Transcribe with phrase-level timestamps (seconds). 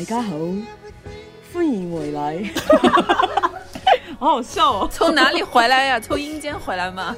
[0.00, 0.34] 大家好，
[1.52, 2.42] 欢迎回来。
[4.18, 4.88] 好好笑哦！
[4.90, 6.00] 从哪里回来呀？
[6.00, 7.14] 从阴间回来吗？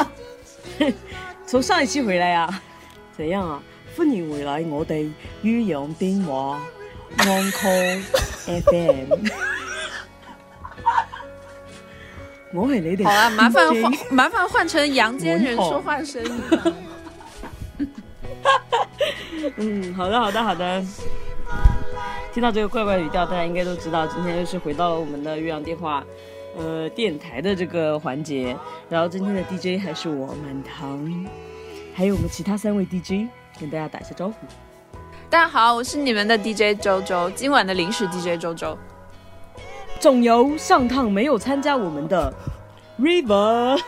[1.46, 2.62] 从上一期回来呀？
[3.14, 3.62] 怎样啊？
[3.94, 5.12] 欢迎回来，我哋
[5.42, 6.58] 于洋电话
[7.18, 8.02] On Call
[8.46, 9.28] FM。
[12.54, 16.42] 我系你哋好啊，麻烦换麻烦换成阳间人说话声音。
[19.58, 20.82] 嗯，好的，好的，好的。
[22.36, 26.04] 听到这个怪怪语调，大家应该都知道，今天又是回到了我们的岳阳电话，
[26.54, 28.54] 呃，电台的这个环节。
[28.90, 31.26] 然后今天的 DJ 还是我满堂，
[31.94, 33.26] 还有我们其他三位 DJ，
[33.58, 34.34] 跟大家打一下招呼。
[35.30, 38.76] 大家好，我是你们的 DJ 周周，今晚的临时 DJ 周周。
[39.98, 42.30] 仲由上趟没有参加我们的
[43.00, 43.80] River。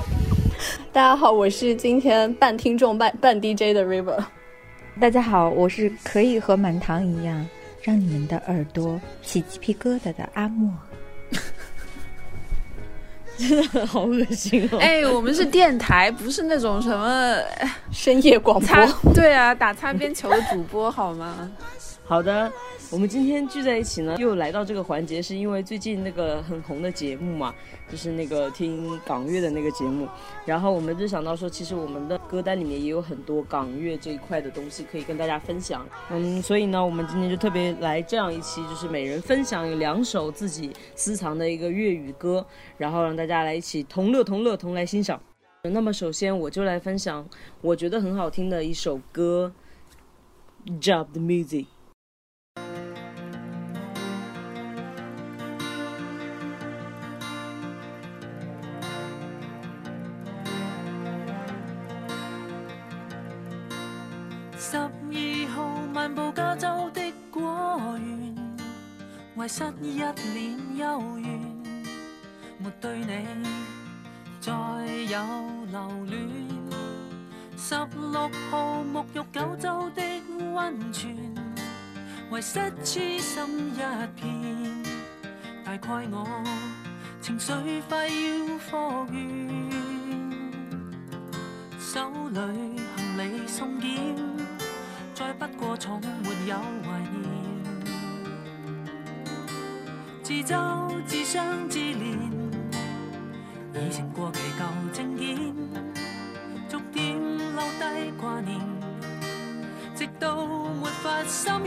[0.92, 4.22] 大家好，我是今天半听众半半 DJ 的 River。
[5.00, 7.48] 大家好，我是可以和满堂一样
[7.82, 10.72] 让你们的耳朵起鸡皮疙瘩的阿莫。
[13.38, 14.78] 真的好恶心哦！
[14.78, 17.36] 哎，我们是电台，不是那种什么
[17.90, 19.12] 深夜广播。
[19.14, 21.50] 对啊，打擦边球的主播好吗？
[22.10, 22.52] 好的。
[22.90, 27.54] 我们今天聚在一起呢，又来到这个环节，是因为最近那个很红的节目嘛，
[27.88, 30.08] 就是那个听港乐的那个节目。
[30.44, 35.86] 然后我们就想到说，其实我们的歌单里面也有很多港乐这一块的东西可以跟大家分享。
[36.10, 42.44] 嗯，所以呢，我们今天就特别来这样一期，就是每人分享两首自己私藏的一个粤语歌，
[42.76, 45.22] 然后让大家来一起同乐同乐同来欣赏。
[45.62, 47.24] 那么首先我就来分享
[47.60, 49.52] 我觉得很好听的一首歌
[50.80, 51.66] ，Job the Music。
[64.70, 64.88] 十二
[65.52, 68.36] 号漫步加州的果园
[69.34, 71.40] 遗失一脸幽怨，
[72.56, 73.48] 没对你
[74.40, 75.18] 再有
[75.72, 76.20] 留恋。
[77.56, 77.74] 十
[78.12, 80.02] 六号沐浴九州的
[80.54, 81.16] 温泉，
[82.30, 83.80] 遗失痴心一
[84.14, 84.84] 片。
[85.64, 86.44] 大概我
[87.20, 87.52] 情绪
[87.88, 89.18] 快要复原，
[91.80, 92.69] 手里
[100.50, 100.58] 自咒
[101.06, 102.18] 自伤自怜，
[103.72, 105.36] 已成过期旧证件，
[106.68, 107.14] 逐渐
[107.54, 108.58] 留低挂念，
[109.94, 111.62] 直到没法心软。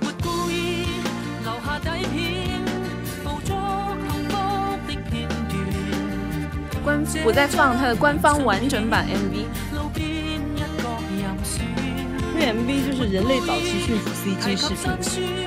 [0.00, 0.86] 没故意
[1.44, 2.64] 留下底片，
[3.22, 3.54] 捕捉
[4.08, 4.32] 幸福
[4.86, 5.28] 的片
[6.82, 6.90] 段。
[7.26, 9.44] 我在放它的官方完整版 MV。
[12.38, 14.68] 那 MV 就是人类早期驯服 CG 视
[15.10, 15.37] 频。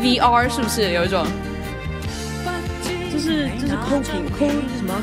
[0.00, 1.26] VR 是不是有一种？
[3.12, 4.94] 就是就是抠屏抠什么？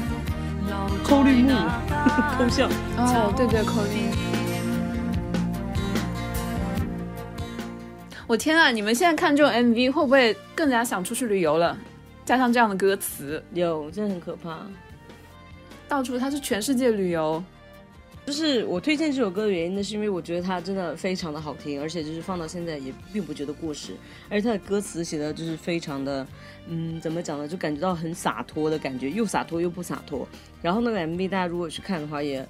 [1.04, 1.52] 抠绿幕，
[2.38, 2.68] 抠像。
[2.98, 4.10] 哦，对对，抠绿。
[8.26, 8.72] 我天啊！
[8.72, 11.78] 你们现在看这种 MV 会不会更加想出去旅游了？
[12.26, 14.58] 加上这样的歌词，有，真的很可怕。
[15.88, 17.42] 到处它是全世界旅游。
[18.28, 23.94] 就是我推荐这首歌的原因呢，是因为我觉得它真的非常的好听，而且就是放到现在也并不觉得过时，
[24.30, 26.28] 而且它的歌词写的就是非常的，
[26.68, 30.28] 嗯，怎么讲呢，就感觉到很洒脱的感觉，又洒脱又不洒脱。
[30.62, 32.46] 然后那个 MV 大家如果去看的话，也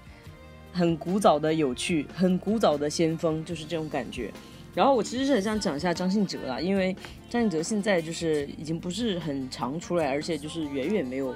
[0.73, 4.33] 很古早的有趣，很古早的先锋，就是这种感觉。
[4.73, 6.95] 然后我其实是很想讲一下张信哲啦，因为
[7.29, 11.35] 张信哲现在就是已经不是很常出来，而且就是远远没有。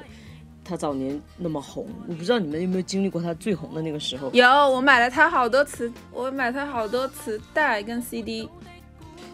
[0.63, 4.29] 他早年那么红，我不知道你们有没有经历过他最红的那个时候。
[4.31, 8.47] 有，我买了他好多磁，我买他好多磁带跟 CD。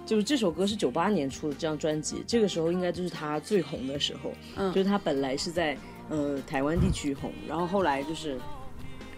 [0.06, 4.32] 就是这首歌是九八年出的这张专辑，这个时候应该就是他最红的时候。
[4.56, 5.78] 嗯，就是他本来是在
[6.10, 8.40] 呃台湾地区红，然后后来就是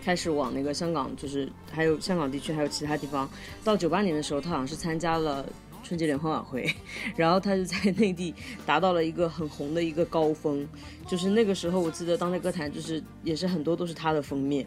[0.04, 3.30] 开始往那个香港，就是还有香港地区还有其他地方。
[3.64, 5.46] 到九八年的时候，他好像是参加了。
[5.84, 6.72] 春节联欢晚会，
[7.16, 8.34] 然后他就在 内地
[8.66, 10.68] 达到了一个很红的一个高峰，
[11.08, 14.66] 就是那个时候我记得当代歌坛就是也是很多都是他的封面。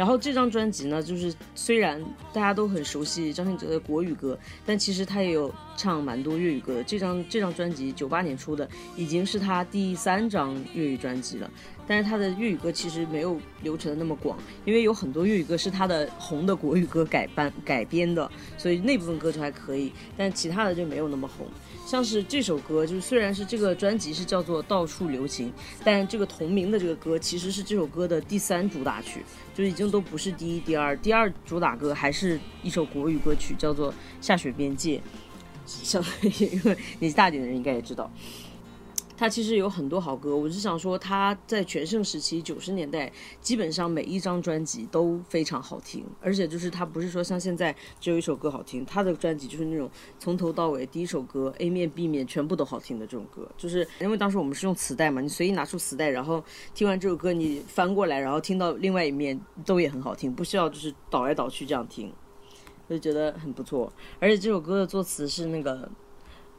[0.00, 2.02] 然后这张专辑呢，就是虽然
[2.32, 6.82] 大家都很熟悉张信哲的国语歌，但其实他也有唱蛮多粤语歌的。
[6.84, 8.66] 这张这张专辑九八年出的，
[8.96, 11.50] 已经是他第三张粤语专辑了。
[11.86, 21.46] 但是他的粤语歌其实没有流传的那么广，因为有很多粤语歌是他的红的国语歌改版改编的，所以那部分歌就还可以，但其他的就没有那么红。
[21.90, 25.48] 像是这首歌，就是虽然是这个专辑是叫做《到处留情》，
[25.82, 34.98] 但这个同名的这个歌其实是这首歌的第三主打曲，就已经都不是第一、第二，第二主打歌还是一首国语歌曲，叫做《下雪边界》。
[35.66, 38.08] 相当于因为年纪大点的人应该也知道。
[39.20, 56.42] 他其实有很多好歌，我是想说他在全盛时期九十年代，基本上每一张专辑都非常好听，而且就是他不是说像现在只有一首歌好听，他的专辑就是那种从头到尾第一首歌 A 面 B 面全部都好听的这种歌，就是因为当时我们是用磁带嘛，你随意拿出磁带，然后
[56.72, 62.10] 听完这首歌你翻过来，然后听到另外一面都也很好听，不需要就是倒来倒去这样听，
[62.88, 65.90] 我就觉得很不错，而且这首歌的作词是那个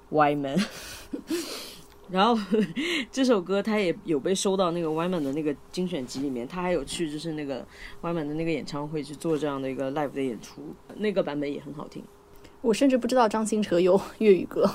[0.10, 0.60] Y Man。
[2.12, 2.40] 然后
[3.10, 7.66] 这首歌他也有被收到那个 Wyman 的那个精选集里面，他还有去就是那个
[8.02, 10.62] Wyman 的那个演唱会去做这样的一个 live 的演出，
[10.98, 12.04] 那个版本也很好听。
[12.62, 14.69] 我甚至不知道张信哲有粤语歌。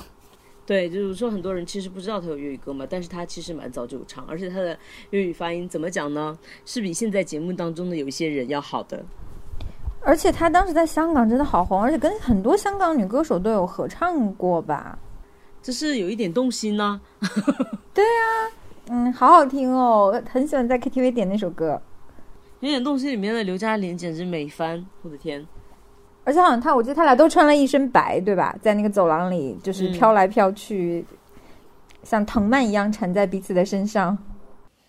[0.65, 4.77] 对，就是说很多人其实不知道他有粤语歌嘛，但是他其实蛮早就有唱，而且他的
[5.11, 6.37] 粤语发音怎么讲呢？
[6.65, 9.05] 是比现在节目当中的有一些人要好的。
[10.01, 14.99] 而且他当时在香港真的好红，而且跟很多香港女歌手都有合唱过吧。
[15.61, 16.99] 就是有一点动心呢，
[17.93, 18.51] 对啊，
[18.89, 21.81] 嗯，好好听哦，很喜欢在 KTV 点那首歌。
[22.59, 25.45] 有点动心里面的刘嘉玲简直美翻，我的天！
[26.23, 28.55] 而且好像他，我记得他俩都穿了一身白，对吧？
[28.61, 31.05] 在那个走廊里，就是飘来飘去，
[32.03, 34.17] 像藤蔓一样缠在彼此的身上。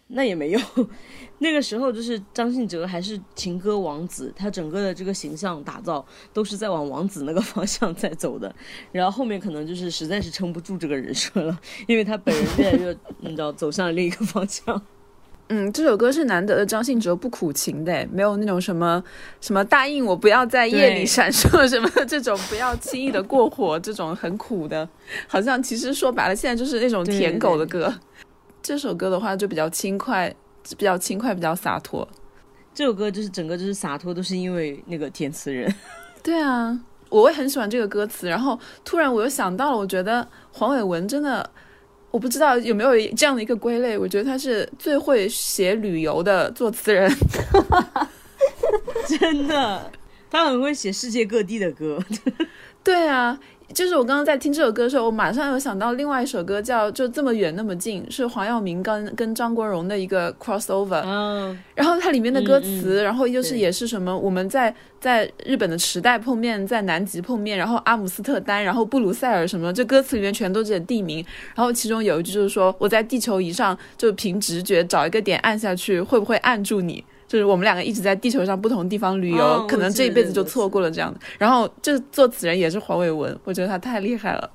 [0.08, 0.62] 那也没用。
[1.40, 8.52] 那个时候就是张信哲还是情歌王子，他整个的这个形象打造都是在往王子那个方向在走的，
[8.90, 11.56] 然后后面可能就是实在是撑不住这个人设了，
[11.86, 14.82] 因为他本人越来越你知道走向了另一个方向。
[15.50, 19.02] 嗯，这首歌是难得的张信哲不苦情的，没有那种什么
[19.40, 24.86] 什么答应我不要在夜里闪烁什么这种不要轻易的过火这种很苦的，
[25.26, 27.94] 好像其实说白了现在就是那种舔狗的歌。
[28.62, 30.34] 这首歌的话就比较轻快。
[30.76, 32.06] 比较轻快，比较洒脱。
[32.74, 35.74] 这首歌就是整个就是洒脱，都是因为那个填词人。
[36.22, 36.78] 对啊，
[37.08, 38.28] 我也很喜欢这个歌词。
[38.28, 41.48] 然后突然我又想到了，我觉得黄伟文真的，
[42.10, 43.96] 我不知道有没有这样的一个归类。
[43.96, 47.10] 我觉得他是最会写旅游的作词人，
[49.08, 49.90] 真的，
[50.30, 51.98] 他很会写世界各地的歌。
[52.84, 53.40] 对啊。
[53.74, 61.02] 就是我刚刚在听这首歌的时候，我马上有想到另外一首歌，叫《就这么远那么近》，是黄耀明跟跟张国荣的一个 crossover。
[61.04, 71.24] 嗯，然后它里面的歌词，然后又是也是什么我们在在日本的池袋碰面，在南极碰面，然后阿姆斯特丹，然后布鲁塞尔什么，这歌词里面全都是地名。
[71.54, 77.04] 然后其中有一句就是说，我在地球仪上就凭直觉找一个点按下去，会不会按住你？
[77.28, 81.20] 就是我们两个一直在地球上不同地方旅游，可能这一辈子就错过了这样的。
[81.38, 84.50] 然后这作词人也是黄伟文，我觉得他太厉害了。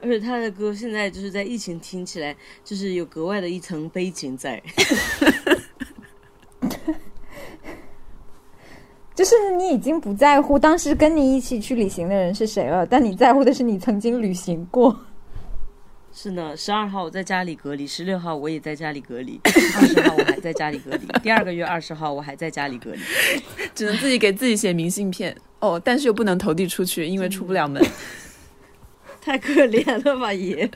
[0.00, 2.34] 而且他的歌现在就是在疫情听起来，
[2.64, 4.62] 就是有格外的一层悲情在。
[9.14, 14.94] 就是你已经不在乎当时跟你一起去旅行的人是谁了，但你在乎的是你曾经旅行过。
[16.18, 23.00] 是呢，十二号我在家里隔离，十六号我也在家里隔离，二十号我还在家里隔离，第二个月二十号我还在家里隔离，
[23.74, 27.84] 只能自己给自己写明信片哦，但是又不能投递出去，因为出不了门，
[29.20, 30.70] 太可怜了吧也。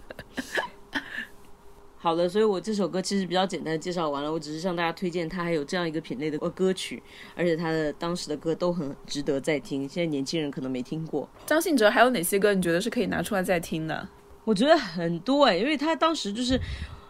[1.97, 7.03] 好的，所以我这首歌其实比较简单的介绍完了，我只是向大家推荐它还有这样一个品类的歌曲，
[7.35, 11.27] 而且它的当时的歌都很值得再听，现在年轻人可能没听过。
[11.47, 14.07] 张信哲还有哪些歌你觉得是可以拿出来再听的？
[14.45, 16.61] 我觉得很多哎，因为他当时就是，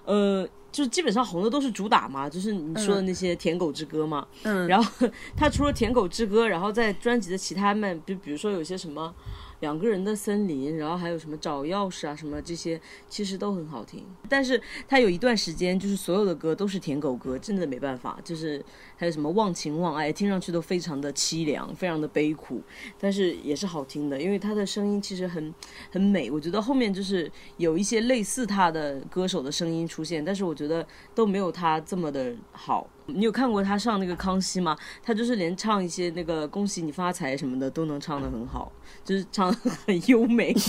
[0.04, 4.26] 呃，就是基本上红的都是主打嘛，就是你说的那些《舔狗之歌》嘛。
[4.42, 4.66] 嗯。
[4.66, 9.14] 然后他除了《舔狗之歌》，然后在专辑的其他们，就比如说有些什么。
[9.60, 14.04] 两个人的森林，然后还有什么找钥匙啊，什么这些其实都很好听。
[14.28, 18.18] 但是他有一段时间，就是所有的歌都是舔狗歌，真的没办法。
[18.24, 18.62] 就是
[18.96, 22.60] 还有什么忘情忘爱，听上去都非常的凄凉，非常的悲苦，
[22.98, 25.54] 但是也是好听的，因为他的声音其实很
[25.90, 26.30] 很美。
[26.30, 32.88] 我觉得后面就是有一些类似他的歌手的声音出现，但是我觉得都没有他这么的好。
[33.14, 34.76] 你有看过他上那个康熙吗？
[35.02, 38.70] 他就是连唱一些那个恭喜你发财什么的都能唱得很好，
[39.04, 40.54] 就是唱很优美。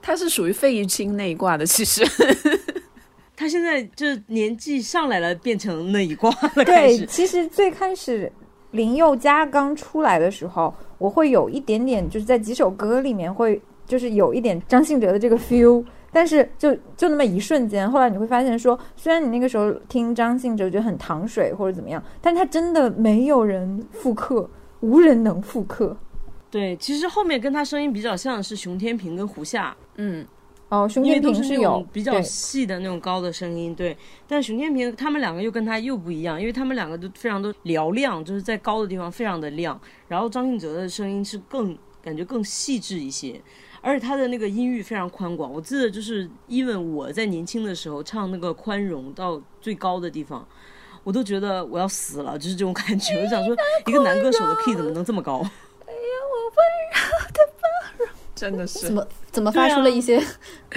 [0.00, 2.02] 他是属于费玉清那一挂的，其实
[3.36, 6.64] 他现在就年纪上来了，变成那一挂了。
[6.64, 8.32] 对，其实最开始
[8.70, 15.84] 林宥嘉刚出来的时候，我会有一点点，就是在几首歌里面会就是有一点张信哲的这个 feel。
[16.12, 24.48] 但是就就那么一瞬间，后来你会发现说，虽然你那个时候听张信哲觉得很糖水或者怎么样，但他真的没有人复刻，
[24.80, 25.96] 无人能复刻。
[26.50, 30.26] 对，其实后面跟他声音比较像是熊天平跟胡夏，嗯，
[30.70, 33.94] 哦，熊天平是有比较细的那种高的声音，对。
[34.26, 39.78] 但熊天平他们两个又跟他又不一样，因为他们两个都非常的嘹亮，就是在高的地方非常的亮。
[40.08, 43.38] 然后张信哲的声音是更感觉更细致一些，
[43.80, 45.52] 而且他的那个音域非常宽广。
[45.52, 50.46] 我记得就是因为我在年轻的时候唱那个宽容到最高的地方。
[51.04, 53.14] 我都觉得我要死了，就是这种感觉。
[53.22, 53.56] 我想说，
[53.86, 55.38] 一个男歌手的 key 怎么能这么高？
[55.38, 56.58] 哎呀，我温
[56.92, 60.22] 柔的包容，真的是怎么怎么发出了一些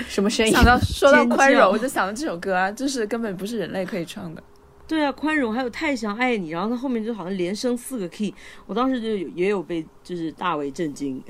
[0.08, 0.54] 什么声音？
[0.54, 4.42] 想到说到宽容，我就想到这首歌啊，就是根本不是人类可以唱的。
[4.88, 8.34] 对啊，宽容还有太想爱你，然后他后面就好像连升四个 key，
[8.68, 11.22] 我当时就也有被就是大为震惊。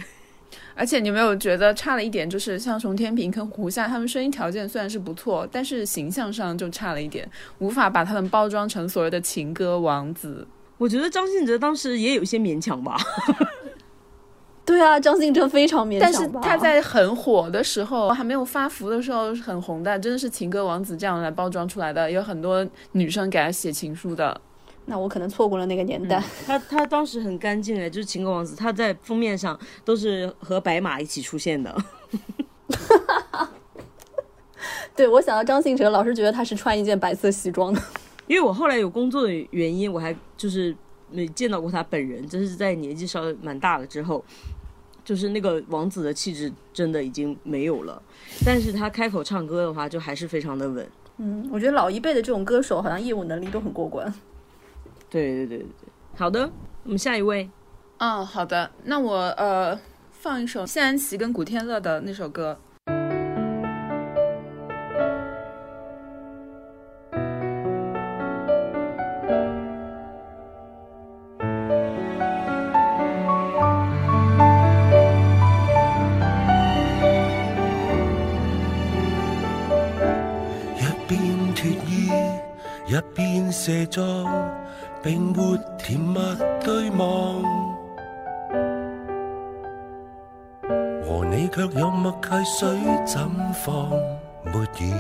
[0.75, 7.29] 而且你没有觉得差了一点，就是像熊天平跟胡夏，他们声音条件虽然是不错，但是形象上就差了一点，
[7.59, 10.47] 无法把他们包装成所谓的情歌王子。
[10.77, 12.97] 我觉得张信哲当时也有些勉强吧。
[14.63, 16.01] 对啊，张信哲非常勉强。
[16.01, 24.39] 但是他在很火的时候，还没有发福的时候很红的，真的是情歌王子这样来包装出来的，有很多女生给他写情书的。
[24.91, 26.21] 那我可能错过了那个年代。
[26.45, 31.73] 他他当时很干净哎，就是情歌王子，他在封面上都是和白马一起出现的。
[34.93, 37.81] 对，我想到张信哲，老是觉得他是穿一件白色西装的。
[38.27, 40.75] 因为我后来有工作的原因，我还就是
[41.09, 44.21] 没见到过他本人，这是在年纪稍微蛮大了之后，
[45.05, 48.03] 就是那个王子的气质真的已经没有了。
[48.45, 50.85] 但是他开口唱歌的话，就还是非常的稳。
[51.17, 54.13] 嗯，我觉得老一辈的这种歌手，好像业务能力都很过关。
[55.11, 56.49] 对对对对对，好的，
[56.83, 57.49] 我们下一位。
[57.97, 59.77] 嗯，好的，那我呃
[60.09, 62.57] 放一首谢安琪跟古天乐的那首歌。
[80.77, 82.09] 一边脱衣，
[82.87, 84.20] 一边卸妆。
[85.03, 86.19] 并没甜蜜
[86.63, 87.41] 对望，
[91.03, 93.89] 和你却有默契，水怎放？
[94.43, 94.97] 没言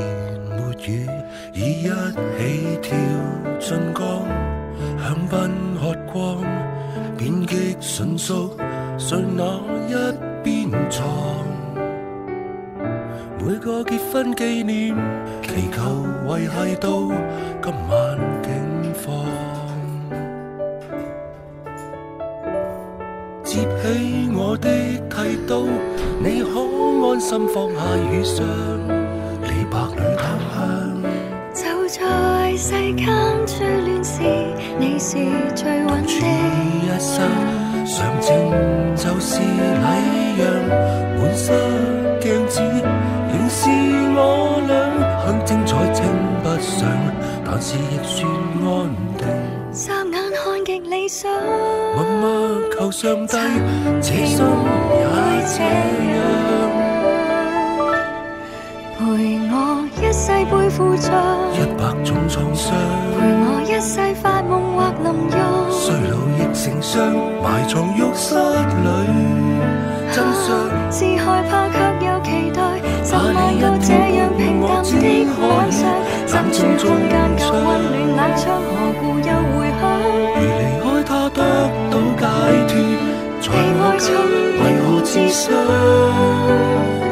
[85.41, 85.49] 何自伤？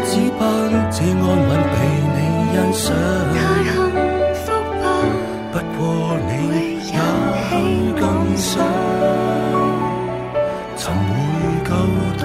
[0.06, 0.40] 只盼
[0.92, 1.76] 这安稳被
[2.14, 2.18] 你
[2.52, 2.86] 欣赏。
[3.34, 3.74] 太幸
[4.36, 4.48] 福
[4.80, 4.84] 吧，
[5.52, 5.80] 不过
[6.28, 6.30] 你
[6.78, 6.94] 也
[7.48, 7.52] 许
[8.00, 8.02] 更
[8.38, 8.48] 想
[10.78, 11.70] 寻回旧
[12.18, 12.24] 对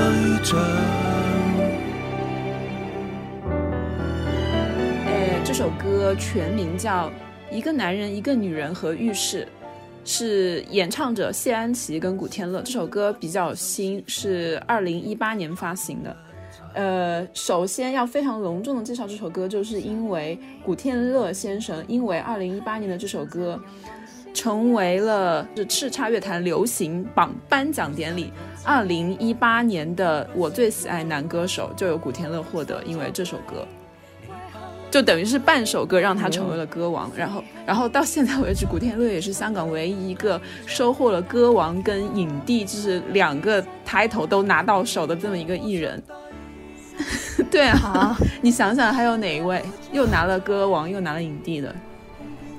[5.44, 7.08] 这首歌全名叫
[7.50, 9.46] 《一个男人、一个女人和浴室》。
[10.04, 16.16] 是演唱者谢安琪跟古天乐，这首歌比较新，是二零一八年发行的。
[16.75, 23.58] 呃，首先要非常隆重的介绍这首歌，就是因为古天乐先生因为二零一八年的这首歌，
[24.34, 28.32] 成为了是叱咤乐坛流行榜颁奖典礼
[28.64, 33.66] 二零一八年的我最喜爱男歌手，就由古天乐获得，因为这首歌。
[34.94, 46.00] 就等于是半首歌让他成为了歌王，然后，然后到现在为止，古天乐也是香港唯一一个收获了歌王跟影帝，就是两个 title 都拿到手的这么一个艺人。
[47.50, 49.60] 对啊， 你想想还有哪一位
[49.90, 51.74] 又拿了歌王又拿了影帝的？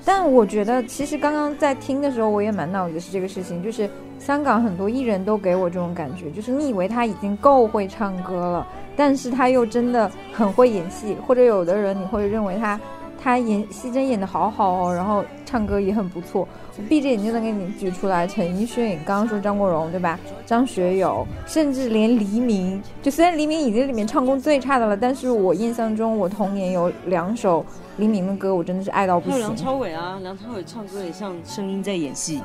[0.04, 3.89] 但我觉得其实刚刚在听的时候，我也满脑子是这个事情，就是
[4.20, 12.80] 香港很多艺人都给我这种感觉，就是你以为他已经够会唱歌了，但是他又真的很会演戏，或者有的人你会认为他。
[13.18, 16.48] 他演戏真演的好好哦，然后唱歌也很不错，
[16.78, 18.28] 我闭着眼睛能给你举出来。
[18.28, 20.20] 陈奕迅，刚刚说张国荣对吧？
[20.46, 27.66] 张学友，甚至连黎明，就虽然黎明已经里面唱功最差的了，但是我印象中我童年有两首
[27.98, 29.40] 黎明的歌，我真的是爱到不行。
[29.40, 32.44] 梁朝伟啊，梁朝伟唱歌也像声音在演戏，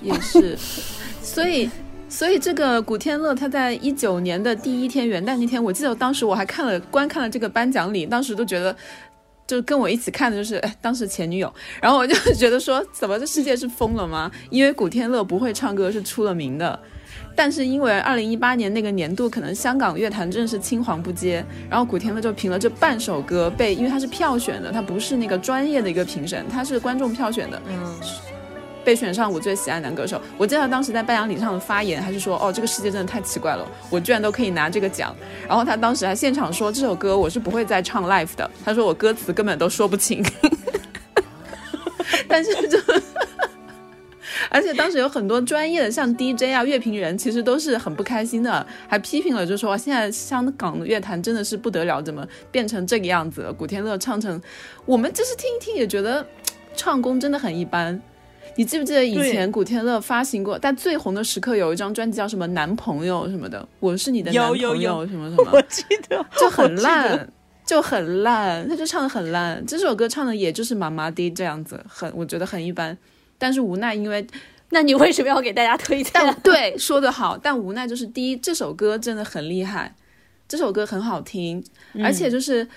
[0.00, 0.56] 也是。
[1.20, 1.68] 所以，
[2.10, 8.76] 所以这个古天乐他在一九年的第一天元旦那天，我记得当时我还看了观看了这个颁奖礼，当时都觉得。
[9.46, 11.52] 就跟我一起看的就是当时前女友，
[11.82, 14.30] 然后我就觉得说，怎么这世界是疯了吗？
[14.48, 16.78] 因为古天乐不会唱歌是出了名的，
[17.34, 28.39] 但是因为二零一八年那个年度可能香港乐坛真的是青黄不接，然后古天乐就凭了这半首歌被，因为他是票选的，他不是那个专业的一个评审，他是观众票选的，嗯。
[28.84, 35.14] 被选上我最喜爱男歌手，我记得他当时在颁奖礼上的发言，还是说哦，这个世界真的太奇怪了，我居然都可以拿这个奖。
[35.46, 40.24] 然后他当时还现场说这首歌我是不会再唱 live 的，他说我歌词根本都说不清。
[42.26, 42.78] 但是就，
[44.50, 53.52] 而且当时有很多专业的像 DJ 啊、乐评人，其实都是很不开心的，还批评了，就说现在香港的乐坛真的是不得了，怎么变成这个样子了？
[53.52, 54.40] 古天乐唱成，
[54.86, 56.24] 我们就是听一听也觉得
[56.76, 58.00] 唱功真的很一般。
[58.56, 67.32] 你记不记得以前古天乐发行过，但最红的时刻有一张专辑叫什么男朋友什么的，我是你的男朋友什么什么， 我记得就很烂，
[67.64, 69.64] 就很烂，他就唱的很烂。
[69.66, 72.96] 这首歌唱的也就是麻麻的这样子，很我觉得很一般。
[73.38, 74.26] 但是无奈，因为
[74.70, 76.12] 那你为什么要给大家推荐？
[76.42, 79.94] 对，说的好，但无奈就是第一，这首歌真的很厉害，
[80.46, 81.64] 这首歌很好听，
[82.04, 82.68] 而且就是。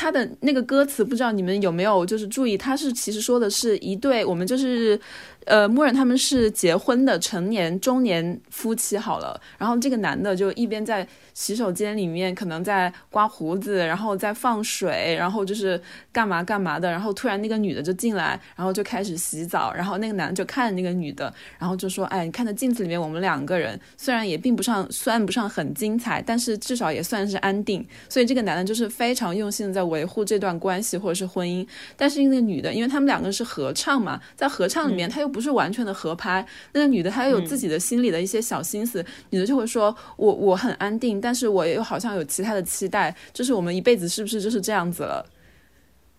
[0.00, 4.98] 他的那个歌词，不知道你们有没有就是注意，他是其实说的是一对，我们就是，
[5.46, 11.06] 呃，默认他们是结婚的成年中年夫妻好了，然后这个男的就一边在。
[11.32, 15.80] 洗手间里面可能在刮胡子，然后在放水，然后就是
[16.12, 31.66] 干嘛干嘛的，然后突然那个女的就进来，然后就开始洗澡，然后那个男的就看着那个女的，然后就说：“哎，你看着镜子里面我们两个人，虽然也并不上算不上很精彩，但是至少也算是安定。”所以这个男的就是非常用心的在维护这段关系或者是婚姻。
[31.96, 45.24] 但是那个女的，因为他们两个是合唱嘛，在合唱里面他又不是完全的合拍，那个女的她又有自己的心里的一些小心思，女的就会说：“我我很安定。”但是我又好像有其他的期待，就是我们一辈子是不是就是这样子了？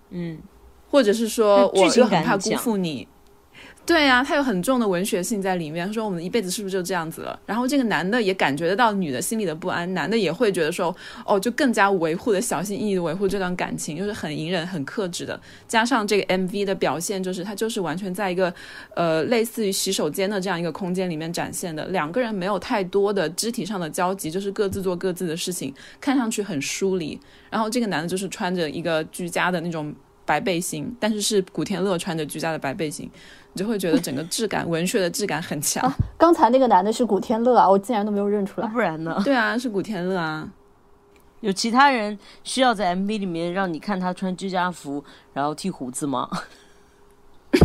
[0.09, 0.37] 嗯，
[0.89, 3.07] 或者是说我又很怕辜负你。
[3.83, 5.85] 对呀，他有很重的文学性在里面。
[5.85, 18.53] 他说：“我们一辈子是不是就这样子了？”然后这个男的也感觉得到女的心里的不安，男的也会觉得说：“哦，就更加维护的小心翼翼的维护这段感情，就是很隐忍、很克制的。”加上这个 MV 的表现，就是他就是完全在一个
[18.95, 27.19] 呃类似于洗手间的这样一个空间里面展现的，两个人没有太多的肢体上的交集，就是各自做各自的事情，看上去很疏离。
[27.49, 33.09] 然后这个男的就是穿着一个居家的那种白背心，但是是古天乐穿着居家的白背心。
[33.53, 35.91] 你就会觉得整个质感，文学的质感很强。
[36.17, 39.21] 刚才那个男的是古天乐啊，我竟然都没有认出来，不然呢？
[39.25, 40.49] 对啊，是古天乐啊。
[41.41, 46.29] 有其他人需要在 MV 里面让你看他穿居家服，然后剃胡子吗？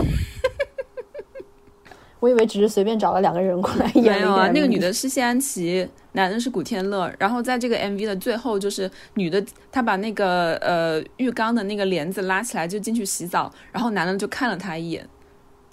[2.18, 4.18] 我以为只是随便找了两个人过来演。
[4.18, 7.12] 没有啊，那个女的是谢安琪，男的是古天乐。
[7.18, 15.06] 然后在这个 MV 的最后，就是女的她把那个呃浴缸的那个帘子拉起来就进去洗澡，然后男的就看了她一眼。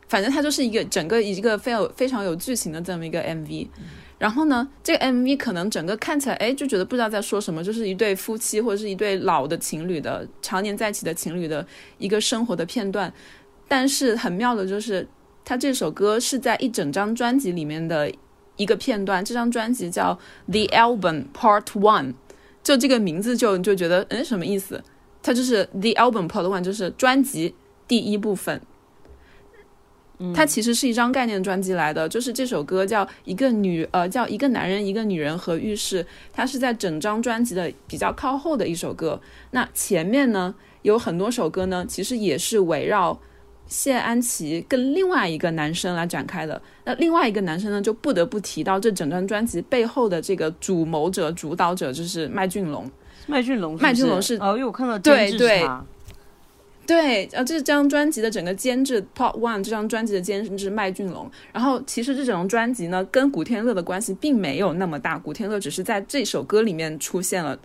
[0.07, 3.67] 反正它就是一个整个一个非常非常有剧情的这么一个 MV，
[4.19, 11.65] 然后呢，这个 MV 可能整个看起来，哎，就觉得不知道在说什么，就是一对夫妻或者是一对老的情侣的常年在一起的情侣的
[11.97, 13.11] 一个生活的片段。
[13.67, 15.07] 但是很妙的就是，
[15.43, 18.11] 他这首歌是在一整张专辑里面的
[18.55, 19.23] 一个片段。
[19.25, 22.13] 这张专辑叫 The Album Part One，
[22.61, 24.83] 就这个名字就就觉得，嗯，什么意思？
[25.23, 27.55] 它就是 The Album Part One，就是专辑
[27.87, 28.61] 第一部分。
[30.33, 39.19] 它其实是一张概念专辑来的，就是这首歌叫一个女呃叫一个男人一个女人和浴室，它是在整张专辑的比较靠后的一首歌。
[39.51, 43.19] 那前面呢有很多首歌呢，其实也是围绕
[43.65, 46.62] 谢安琪跟另外一个男生来展开的。
[46.86, 52.89] 那另外一个男生呢，就不得不提到这整张专辑背后的这个主谋者、主导者，就是麦浚龙。
[53.25, 55.38] 麦浚龙，麦浚龙是哦，因为我看到对对。
[55.38, 55.69] 对，
[56.86, 61.32] 对呃，这张专辑的整个监制 Part One 这张专辑的监制麦浚龙。
[61.54, 67.58] 然后其实这整张专辑呢，跟古天乐的关系并没有那么大，古天乐只是在这首歌里面出现了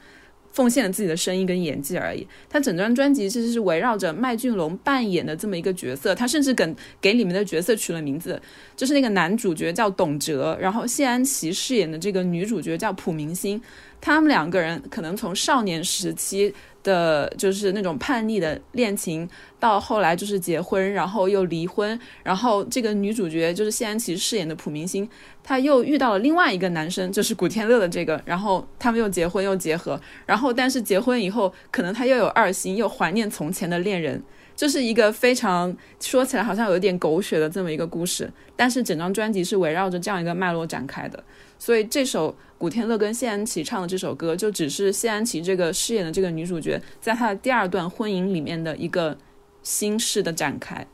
[0.53, 2.25] 奉献了自己的声音跟演技而已。
[2.49, 8.41] 他整张专辑其实是围绕着麦浚龙扮演的这么一个角色，他甚至给给里面的角色取了名字，
[8.77, 13.61] 就是那个男主角叫董哲，然后谢安琪饰演的这个女主角叫朴明星，
[14.01, 16.55] 他们两个人可能从少年时期。
[16.89, 19.29] 的就是那种叛逆的恋情，
[19.61, 25.07] 到后来就是结婚，然后又离婚，然后这个女主角就是谢安琪饰演的朴明星，
[25.45, 34.23] 她又遇到了另外一个男生，就是古天乐的这个，然后他们又结婚又结合，然后但是结婚以后，可能他又有二心，又怀念从前的恋人，
[34.57, 41.23] 这是一个非常说起来好像有点狗血的这么一个故事，但是整张专辑是围绕着这样一个脉络展开的，
[41.59, 42.35] 所以这首。
[42.59, 49.17] 古天乐跟谢安琪唱的这首歌，就只是谢安琪这个饰演的这个女主角，在她的第二段婚姻里面的一个
[49.63, 50.85] 心事的展开。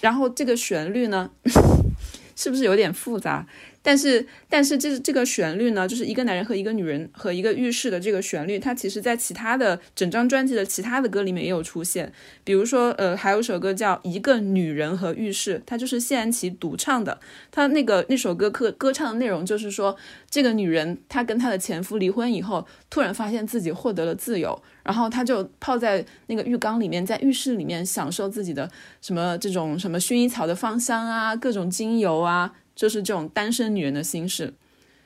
[0.00, 1.30] 然后这个旋律呢，
[2.34, 3.46] 是不是有点复杂？
[3.84, 12.12] 但是，但是这这个旋律呢，就是一个男人和一个女人和一个浴室的这个旋律，它其实在其他的整张专辑的其他的歌里面也有出现。
[12.44, 17.18] 比如说，呃，还有首歌叫《一个女人和浴室》，它就是谢安琪独唱的。
[17.50, 19.96] 她那个那首歌歌歌唱的内容就是说，
[20.30, 32.52] 这个女人她跟她的前夫离婚以后，突然发现自己获得了自由，然后她就泡在那个浴缸里面，在浴室里面享受自己的什么这种什么薰衣草的芳香啊，各种精油啊。
[32.74, 34.54] 就是这种单身女人的心事，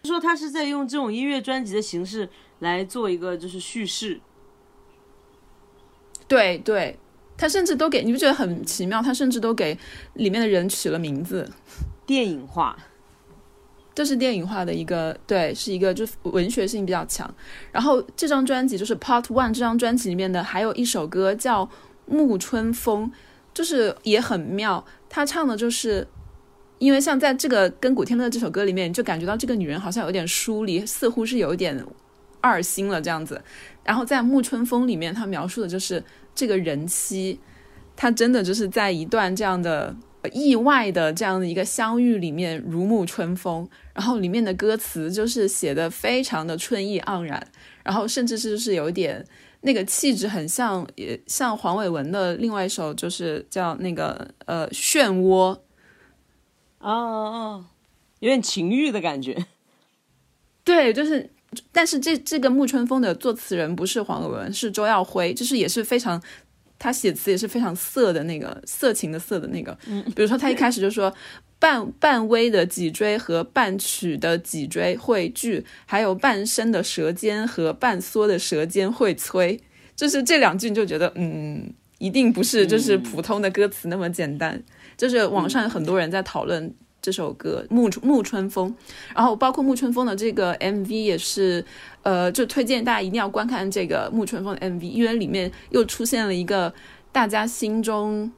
[0.04, 2.28] 说他是在用这种音乐专辑的形式
[2.60, 4.20] 来做一个就是叙事。
[6.28, 6.98] 对对，
[7.36, 9.02] 他甚至都给你不觉得很奇妙？
[9.02, 9.76] 他甚至都给
[10.14, 11.50] 里面的人取了名字，
[12.06, 12.76] 电影化，
[13.94, 17.32] 这是电影化的一个，对，是一个就文学性比较强。
[17.72, 21.66] 然后这张专辑就是 Part One 这张专辑里面的还有一首歌叫
[22.06, 23.10] 《暮春风》，
[23.52, 26.06] 就是也很妙，他唱的就是。
[26.78, 31.82] 因为像在这个跟古天乐这首歌里面，就感觉到这个女人好像有点疏离，似乎是有一点
[32.42, 33.40] 二心了这样子。
[33.82, 37.40] 然后在《暮春风》里面，他描述的就是这个人妻，
[37.96, 39.96] 她真的就是在一段这样的
[40.32, 43.66] 意外的这样的一个相遇里面如沐春风。
[43.94, 47.46] 然后里面的歌词就是写的非常的春意盎然，
[47.82, 49.24] 然后甚至是就是有一点
[49.62, 55.58] 那个气质很像，也像黄伟文的另外一首，就是叫那个呃漩涡。
[56.78, 57.64] 哦哦，
[58.20, 59.46] 有点情欲的感觉。
[60.62, 61.30] 对，就是，
[61.72, 66.20] 但是这这个《暮春风》的作词人不是黄伟文，是周耀辉，就是也是非常，
[66.78, 69.76] 他写词也是非常色的那个色情的色的那个。
[69.86, 71.12] 嗯，比如说他一开始就说
[71.58, 79.60] 半半微的脊椎和半曲的脊椎会聚，还有半伸的舌尖和半缩的舌尖会催，
[79.94, 84.62] 就是这两句你就觉得，嗯，一定不是就是普通的歌词那么简单。
[84.96, 88.68] 就是网上有很多人在讨论这首歌《暮暮春风》，
[89.14, 91.64] 然后包括《暮春风》的这个 MV 也是，
[92.02, 96.72] 呃，就推荐大家一定要观看这个《暮春风》的 MV，因为里面又出现了一个
[97.12, 98.30] 大家心中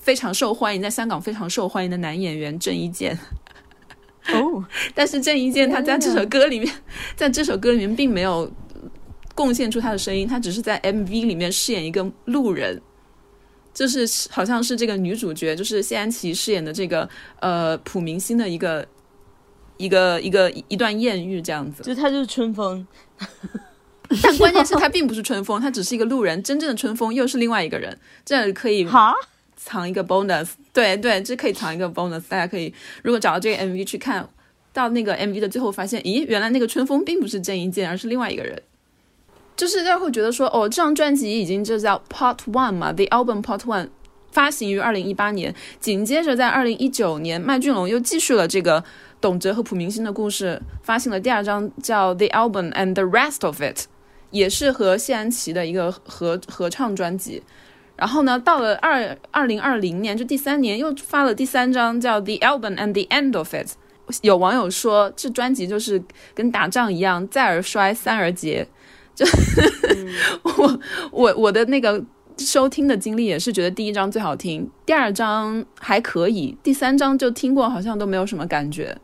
[0.00, 3.16] 非常受欢迎，在香港非常受欢迎的男演员郑伊健。
[4.28, 6.72] 哦， 但是郑伊健他在这首歌里面，
[7.14, 8.50] 在这首歌里面并没有
[9.34, 12.80] 贡献出他的声音，他只是在 MV 里面饰演一个路人。
[13.74, 17.08] 就是好像是这个女主角，就是谢安琪饰演的这个
[17.40, 18.86] 呃普明星的一个
[19.78, 22.86] 一个一个一段艳遇这样子，就她就是春风，
[24.22, 28.86] 但关键是她并不是春风，她只是一个路人，真正的春风又是另外一个人，这可以
[29.56, 34.28] 藏一个 bonus，对对，这可以藏一个 bonus，大家可以如果找到这个 MV 去看
[34.72, 38.60] 到那个 MV 的最后，发现咦，原来那个春风并不是郑伊健，而是另外一个人。
[39.56, 43.88] 就是大家会觉得说，哦，这张专辑已经就叫 Part One 嘛，The Album Part One，
[44.30, 45.54] 发行于二零一八年。
[45.78, 48.82] 紧接着在二零一九年，麦浚龙又继续了这个
[49.20, 53.84] 董哲和朴明星的故事，发行了第二张叫 The Album and the Rest of It，
[54.30, 57.42] 也是和谢安琪的一个合合唱专辑。
[57.94, 63.74] 然后呢，到了二二零二零年，就第三年又发了第三张叫 The Album and the End of It。
[64.22, 66.02] 有网友说，这专辑就是
[66.34, 68.66] 跟打仗一样，再而衰，三而竭。
[69.14, 69.26] 就
[70.42, 72.02] 我我我的那个
[72.38, 78.96] 收听的经历也是觉得第一章最好听，第二章还可以，第三章就听过好像都没有什么感觉，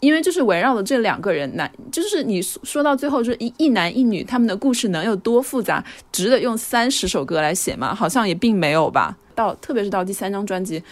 [0.00, 7.94] 因为就是围绕着这两个人男，就是你说到最后就是一一男一女他们的故事能有多复杂，值得用三十首歌来写吗？
[7.94, 9.16] 好像也并没有吧。
[9.34, 10.82] 到特别是到第三张专辑，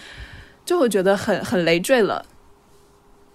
[0.64, 2.24] 就会觉得很很累赘了。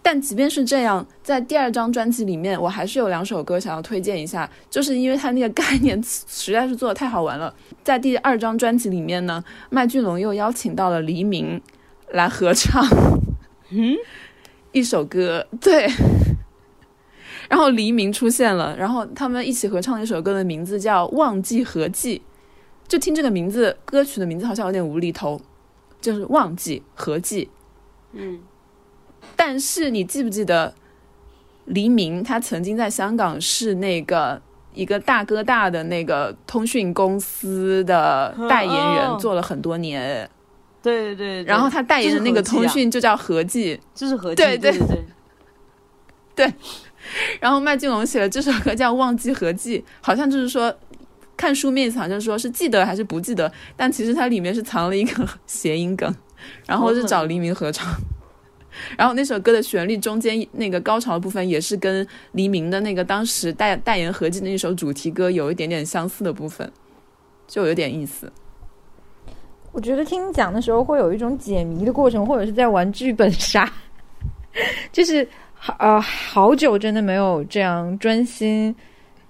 [0.03, 7.53] 但即便是这样，在第二张专辑里面，我还是有两首歌想要推荐一下，就是因为它那个概念实在是做的太好玩了。
[7.83, 11.61] 在第二张专辑里面呢，麦浚龙又邀请到了黎明
[12.11, 12.83] 来合唱，
[13.69, 13.95] 嗯，
[14.71, 15.87] 一首歌，对。
[17.49, 22.19] 然后黎明出现了，然后他们一起合唱了一首歌的名字叫《忘记合记》，
[22.87, 25.41] 就听这个名字，歌曲的名字好像有点无厘头，
[25.99, 27.49] 就是忘记合记。
[28.13, 28.39] 嗯，
[29.35, 30.73] 但是你记不记得
[31.65, 34.41] 黎明他曾经在香港是那个
[34.73, 40.29] 一个大哥大的那个通讯公司的代言人，做了很多年。
[40.81, 44.71] 对对对，然后他代言的那个通讯就叫合记，就是合记，对对。
[44.77, 44.87] 对
[46.35, 46.53] 对。
[47.41, 50.73] 然后麦浚龙写了这首歌叫《忘记合记》，好像就是说
[51.35, 56.15] 看书面意思好像说是记得还是不记得，但其实它里面是藏了一个谐音梗，
[56.65, 57.91] 然后是找黎明合唱。
[58.97, 66.71] 然后那首歌的旋律中间那个高潮的部分也是跟黎明的那个当时代代言合集的那首主题歌有一点点相似的部分，
[67.47, 68.31] 就有点意思。
[69.71, 73.71] 我觉得听你讲的时候会有一种解谜的过程，或者是在玩剧本杀，
[74.91, 78.75] 就是好呃好久真的没有这样专心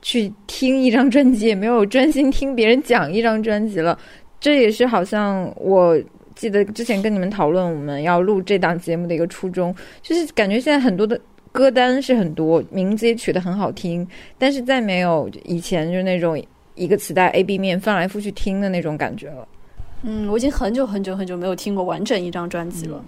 [0.02, 3.98] 去听一张专辑，也没有专心听别人讲一张专辑了。
[4.40, 5.96] 这也是好像我
[6.42, 14.08] 记得之前跟你们讨论我们要录这档节目的一个初衷，就是感觉现在很多的歌单是很多，名字也取得很好听，
[14.40, 19.48] 但是再没有以前就那种一个磁带 A B 面翻来覆去听的那种感觉了。
[20.02, 23.06] 嗯，我已经很久很久很久没有听过完整一张专辑了。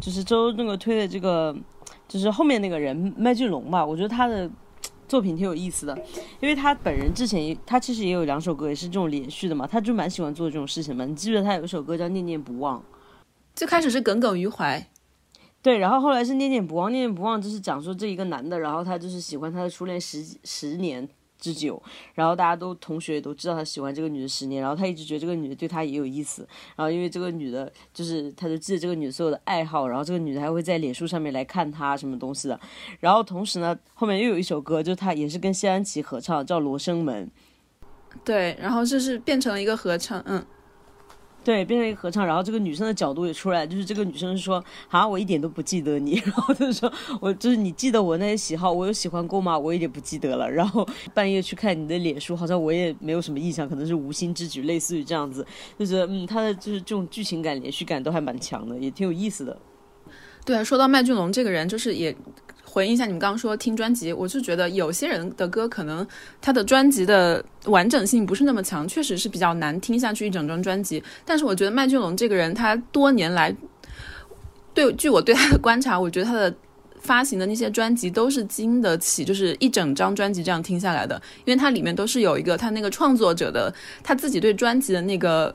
[0.00, 1.52] 就是周那个推的这个，
[2.06, 4.48] 就是后面那个人麦浚龙吧，我觉得他的
[5.10, 5.98] 作品挺有意思的，
[6.38, 11.04] 因为他本人之前他其实也有两首歌也是这种连续的嘛，他就蛮喜欢做这种事情嘛。
[11.04, 12.78] 你记得他有一首歌叫《念念不忘》？
[13.56, 14.88] 最开始是耿耿于怀，
[15.60, 21.08] 对，然后后来是念念不忘，念念不忘就是讲说这一个男的，然后他就是喜欢他的初恋十十年。
[21.40, 21.82] 之久，
[22.14, 32.60] 然后大家都同学也都知道他喜欢这个女的十年，然后他一直觉得这个女的对他也有意思，然后因为这个女的，就是他就记得这个女的所有的爱好，然后这个女的还会在脸书上面来看他什么东西的，
[33.00, 37.26] 然后同时呢，后面又有一首歌，就他也是跟谢安琪合唱，叫《罗生门》，
[38.24, 40.44] 对，然后就是变成了一个合唱，嗯。
[41.42, 49.58] 对，变成一个合唱，然后这个女生的角度也出来，就是这个女生说：“啊，我一点都不记得你。” 然后就说：“我就是你记得我那些喜好，我有喜欢过吗？
[49.58, 55.46] 我一点不记得了。”然后半夜去看你的脸书，好像我也没有什么印象，可能是无心之举，类似于这样子，
[55.78, 59.58] 就是嗯，他的就是这种剧情感、连续感都还蛮强的，也挺有意思的。
[60.44, 62.14] 对啊，说到麦浚龙这个人，就是也。
[62.70, 66.06] 回应一下你们刚刚说听专辑，我就觉得有些人的歌可能
[66.40, 71.02] 他的专辑的完整性不是那么强，确实是比较难听下去一整张专辑。
[71.24, 73.52] 但是我觉得麦浚龙这个人，他多年来
[74.72, 76.54] 对据我对他的观察，我觉得他的
[77.00, 85.52] 发行的那些专辑都是经得起就是一整张专辑这样听下来的，因为它里面都是有一个他那个创作者的他自己对专辑的那个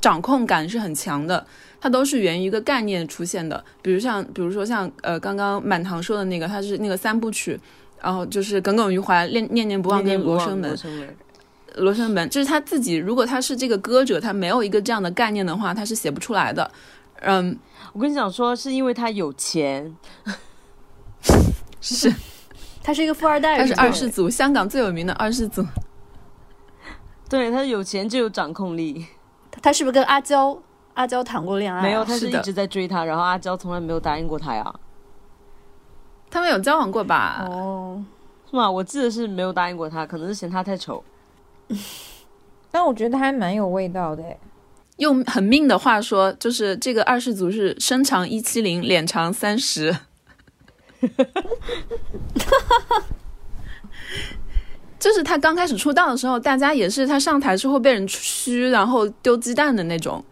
[0.00, 1.46] 掌控感是很强的。
[1.80, 7.58] 它都是源于一个概念出现的，比如像，比如说像，呃，刚刚满堂说的那个，它是那个三部曲，
[8.02, 10.76] 然后就是耿耿于怀、念念念不忘跟罗生门，
[11.76, 16.68] 罗生门，就是他自己，如果他是这个歌者，他没有一个这样的概念的话，他是写不出来的。
[17.20, 17.56] 嗯，
[17.92, 19.96] 我跟你讲说，是因为他有钱，
[21.80, 22.12] 是，
[22.82, 25.64] 他是一个富二代，他是二世祖，香港最有名的二世祖，
[27.28, 29.06] 对他有钱就有掌控力，
[29.62, 30.60] 他是不是跟阿娇？
[30.98, 31.80] 阿娇谈过恋爱？
[31.80, 34.74] 没有，他是一直在追他，然后阿娇从来没有答应过他呀。
[36.28, 37.46] 他们有交往过吧？
[37.48, 38.04] 哦，
[38.50, 38.68] 是吗？
[38.68, 41.04] 我记得是没有答应过他，可能是嫌他太丑。
[42.72, 44.24] 但我觉得还蛮有味道的。
[44.96, 49.96] 用很命的话说，就是这个二世祖是身长一七零，脸长三十。
[54.98, 60.24] 就是他刚开始出道的时候，大家也是他上台之后被人嘘，然后丢鸡蛋的那种。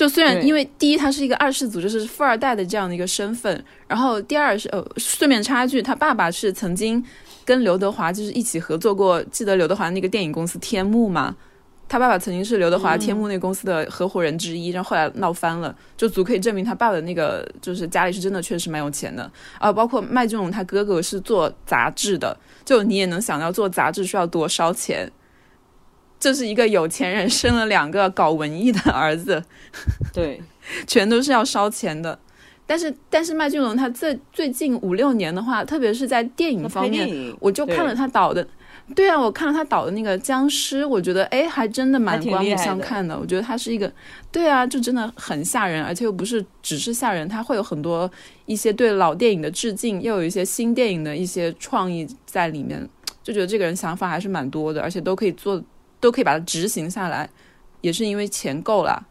[0.00, 7.04] 就虽然因为第一他是一个二世祖，就是富二代的这样的一个身份，然后第二是呃顺便插一句，他爸爸是曾经
[7.44, 11.36] 跟刘德华就是一起合作过，记得刘德华那个电影公司天幕吗？
[11.86, 19.70] 他爸爸曾经是刘德华天幕那公司的合伙人之一，然后后来闹翻了，就足可以证明他爸爸的那个就是家里是真的确实蛮有钱的啊。
[19.70, 22.34] 包括麦浚龙他哥哥是做杂志的，
[22.64, 25.06] 就你也能想到做杂志需要多烧钱。
[26.20, 29.42] 这是一个有钱人生了两个搞文艺的儿子，
[30.12, 30.40] 对，
[30.86, 32.16] 全都是要烧钱的。
[32.66, 38.46] 但是，但是麦浚龙他最最近五六年的话，特别是在电影方面，我就看了他导的，
[38.94, 43.18] 对啊，我看了他导的那个僵尸，我觉得哎，还真的蛮刮目相看的。
[43.18, 43.92] 我觉得他是一个，
[44.30, 48.08] 对啊，就真的很吓人，而且又不是只是吓人，他会有很多
[48.46, 52.88] 一些对老电影的致敬，又有一些新电影的一些创意在里面，
[53.24, 55.60] 就觉得这个人想法还是蛮多的，而且都可以做。
[56.00, 57.28] 都可以把它执行下来，
[57.82, 59.06] 也是因为钱够了，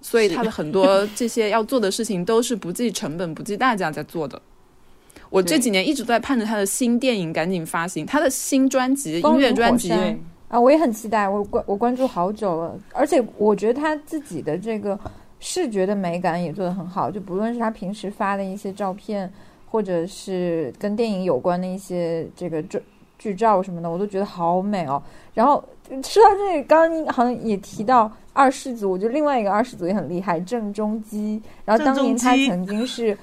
[0.00, 4.40] 所以他的很多这些要做的事情都是不计成本、不计代价在做的。
[5.28, 9.90] 我这几年一直在盼着他的新电影赶紧发行，他的新专辑、音乐专辑
[10.48, 14.96] 啊，我也很期待，我关我关注好久了，而且我觉得他自己的这个
[15.40, 19.30] 视觉的美感也做得很好，就不论是他平时发的一些照片，
[19.68, 22.80] 或者是跟电影有关的一些这个剧
[23.18, 25.02] 剧照什么的，我都觉得好美哦。
[25.34, 25.62] 然后
[26.02, 28.10] 说到这里，刚刚好像也提到。
[28.38, 31.40] 二世祖，我觉得另外一个二世祖也很厉害，郑中基。
[31.64, 33.16] 然后当年他曾经是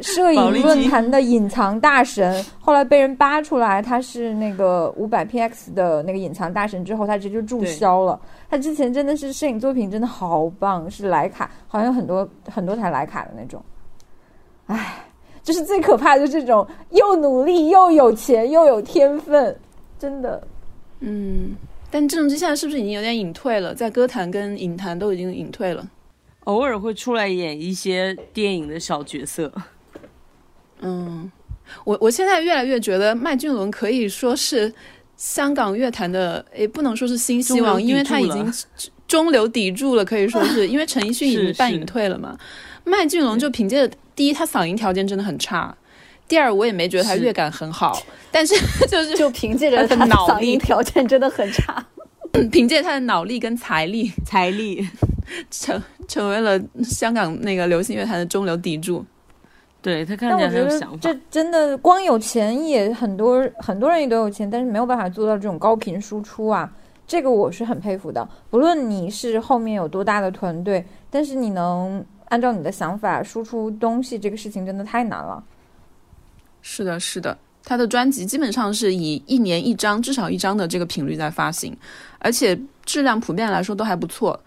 [0.00, 8.20] 摄影论坛的隐藏大神，后来被人扒出来他是那个五百 px 的那个隐藏大神之后，他直接就注销了。
[8.48, 13.60] 他之前真的是摄影作品真的好棒，是莱卡，好像有很多很多台莱卡的那种。
[14.66, 15.04] 唉，
[15.42, 19.58] 就是最可怕的，就这种又努力又有钱又有天分，
[19.98, 20.40] 真的，
[21.00, 21.56] 嗯。
[21.94, 23.72] 但郑中基现在是不是已经有点隐退了？
[23.72, 25.88] 在歌坛跟影坛都已经隐退了，
[26.40, 29.52] 偶尔会出来演一些电影的小角色。
[30.80, 31.30] 嗯，
[31.84, 34.74] 我我现在越来越觉得麦浚龙可以说是
[35.16, 38.52] 香港乐坛的，也，不能说是新希望，因为他已经
[39.06, 42.36] 中流砥柱了，可以说是 因为陈奕迅已经半隐退了嘛。
[42.82, 45.72] 麦浚龙就凭借第一，他嗓音条件真的很差。
[46.26, 48.54] 第二，我也没觉得他乐感很好，但是
[48.88, 51.84] 就是就凭借着他的嗓音条件真的很差，
[52.50, 54.86] 凭借他的脑力跟财力，财力
[55.50, 59.04] 成成为了香港那个流行乐坛的中流砥柱。
[59.82, 60.96] 对他看起来很有想法。
[60.98, 66.72] 这真的光有钱也很多很多人也都有钱，但是没有办法做到这种高频输出啊，
[67.06, 68.26] 这个我是很佩服的。
[68.48, 75.44] 不论你是后面有多大的团队，但是你能按照你的想法输出东西，这个事情真的太难了。
[76.66, 81.76] 是的，是的，他的专辑基本上是以一年一张，至少一张的这个频率在发行，
[82.18, 84.40] 而且质量普遍来说都还不错。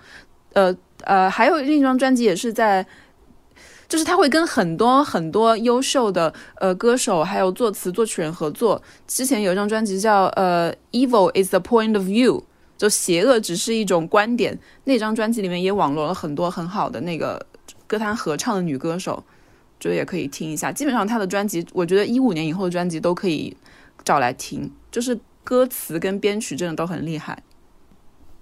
[0.54, 2.84] 呃呃，还有另一张专辑也是在，
[3.88, 8.82] 就是他会跟很多很多优秀的呃歌手还有作词作曲人合作。
[9.06, 12.40] 之前有一张专辑叫呃《Evil is the Point of View》，
[12.80, 14.58] 就邪恶只是一种观点。
[14.86, 17.46] 那张专辑里面也网罗了很多很好的那个
[17.86, 19.24] 歌坛合唱的女歌手。
[19.80, 23.56] 就也可以听一下，基本上他的专辑，我觉得一五年以后的专辑都可以
[24.04, 27.38] 找来听，就是歌词跟编曲真的都很厉害。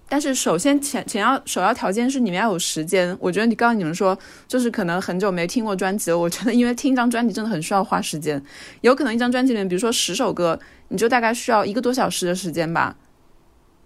[0.08, 3.18] 但是首先前前要首要条件是你们要有时间。
[3.20, 4.16] 我觉得你刚刚你们说
[4.48, 8.40] 就是可能很久没听过专辑了，我觉得因为听一张专辑真的很需要花时间，
[8.82, 12.96] 有可能一张专辑里面，比如说十首歌，你就大概需要一个多小时的时间吧。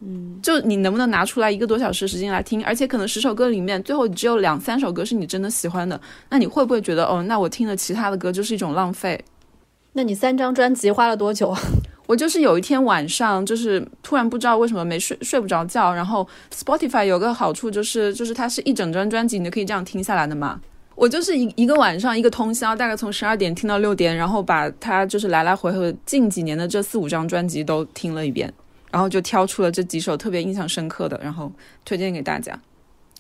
[0.01, 2.63] 嗯，就你能不能拿出来一个多小时时间来听？
[2.63, 9.19] 而且可能十首歌里面，最后只有两三首歌是你真的喜欢的，那你会不会觉得哦，那我听了其他的歌就是一种浪费？
[9.93, 11.59] 那你三张专辑花了多久啊？
[12.07, 20.59] 我就是有一天晚上，就是突然不知道为什么没睡睡不着觉，然后 Spotify 有个好处就是，就是它是一整张专辑，你就可以这样听下来的嘛。
[20.95, 28.51] 我就是一一个晚上一个通宵，大概从十二点听到六点，然后把它就是来来回回近几年的这四五张专辑都听了一遍。
[28.91, 31.51] 然后就挑出了这几首特别印象深刻的，然后
[31.85, 32.57] 推荐给大家。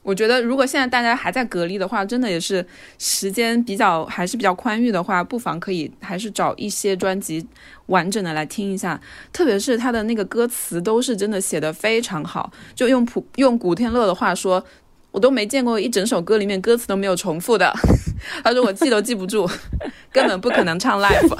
[0.01, 2.65] 我觉得如果现在大家还在隔离的话，真的也是
[2.97, 7.45] 时间比较还是比较宽裕的话，不妨可以还是找一些专辑
[7.87, 8.99] 完整的来听一下。
[9.33, 14.63] 特别是他的那个歌词都是真的写的非常好，就用普用古天乐的话说，
[15.11, 17.71] 我都没见过一整首歌里面歌词都没有重复的。
[18.41, 19.47] 他说我记都记不住，
[20.13, 21.29] 根本不可能唱 live。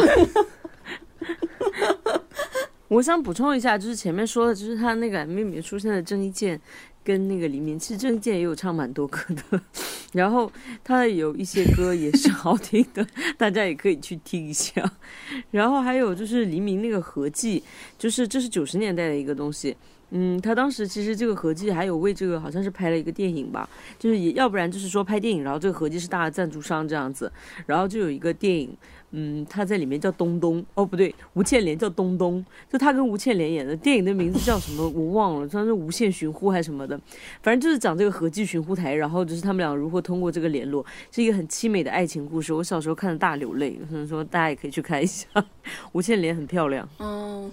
[2.89, 6.60] 我想补充一下，就是前面说的，就是他那个 MV 里面出现的郑伊健
[7.04, 9.19] 跟那个黎明，其实郑伊健也有唱蛮多歌
[9.52, 9.62] 的，
[10.13, 10.52] 然后
[10.84, 13.06] 他有一些歌也是好听的，
[13.38, 14.84] 大家也可以去听一下。
[15.52, 17.63] 然后还有就是黎明那个合辑，
[17.97, 19.78] 就是这是九十年代的一个东西，
[20.10, 27.32] 嗯，他当时其实这个合辑还有为这个好像是拍了一个电影吧，就是也要不然就是说拍电影，然后这个合辑是大的赞助商这样子，
[27.67, 28.75] 然后就有一个电影。
[29.12, 37.00] 嗯，他在里面叫东东哦，不对，吴倩莲叫东东，就他跟吴倩莲演的电影的名字叫什么我忘了，像是无限寻呼还是什么的，
[37.41, 42.54] 反正就是讲这个合记寻呼台，然后就是他们俩如何通过这个联络，是一个很凄美的爱情故事。
[42.54, 45.28] 我小时候看的大流泪，所以说大家也可以去看一下。
[45.93, 47.52] 吴倩莲很漂亮，嗯。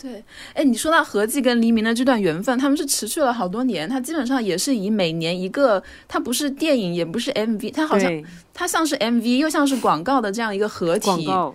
[0.00, 0.22] 对，
[0.54, 3.88] 哎，你说到何济跟黎明的这段缘分，他们是持续了好多年。
[3.88, 11.06] 他基本上也是以每年一个，他不是电影，也不是 MV，他好像他像是 MV，又像是广告的这样一个合体。
[11.06, 11.54] 广告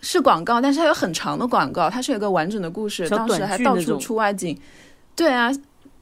[0.00, 4.58] 是广告，但是它有很长的广告，它是有个完整的故事，当时还到处出外景。
[5.14, 5.52] 对啊，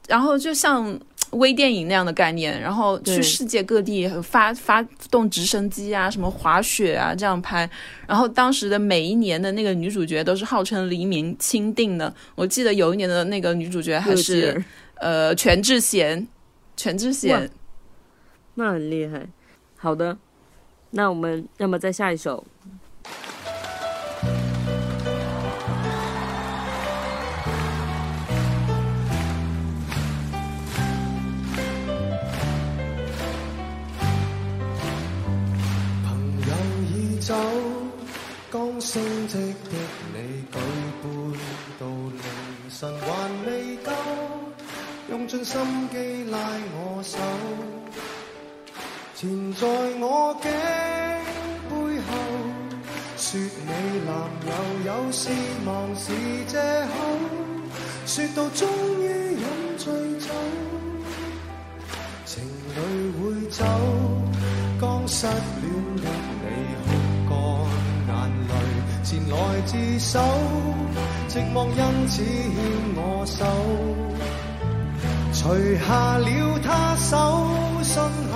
[0.07, 0.97] 然后就像。
[1.31, 7.69] 微电影那样的概念，然后去世界各地发发动直升机啊，什么滑雪啊这样拍，
[8.07, 12.13] 然后当时的每一年的那个女主角都是号称黎明钦定的。
[12.35, 14.63] 我记得有一年的那个女主角还是
[14.95, 16.27] 呃全智贤，
[16.75, 17.49] 全智贤，
[18.55, 19.27] 那很厉害。
[19.75, 20.17] 好的，
[20.91, 22.45] 那我们要么再下一首。
[39.27, 39.75] 积的
[40.13, 40.17] 你
[40.51, 40.57] 举
[41.03, 41.05] 杯
[41.77, 42.21] 到凌
[42.69, 43.07] 晨还
[43.45, 43.91] 未够，
[45.09, 45.59] 用尽心
[45.91, 46.37] 机拉
[46.73, 47.17] 我手，
[49.15, 49.67] 缠在
[49.99, 50.49] 我颈
[51.69, 51.73] 背
[52.07, 52.09] 后，
[53.17, 53.71] 说你
[54.05, 54.09] 男
[54.47, 54.49] 友
[54.85, 55.29] 有事
[55.65, 56.05] 忙是
[56.47, 56.57] 借
[56.87, 56.95] 口，
[58.05, 58.65] 说到终
[59.01, 59.43] 于饮
[59.77, 60.27] 醉酒，
[62.25, 62.41] 情
[62.75, 62.79] 侣
[63.19, 63.65] 会走，
[64.79, 66.16] 刚失恋。
[69.09, 70.19] 前来自首，
[71.29, 72.27] 寂寞因此牵
[72.97, 73.45] 我手，
[75.31, 77.15] 除下了他手
[77.83, 78.35] 信后，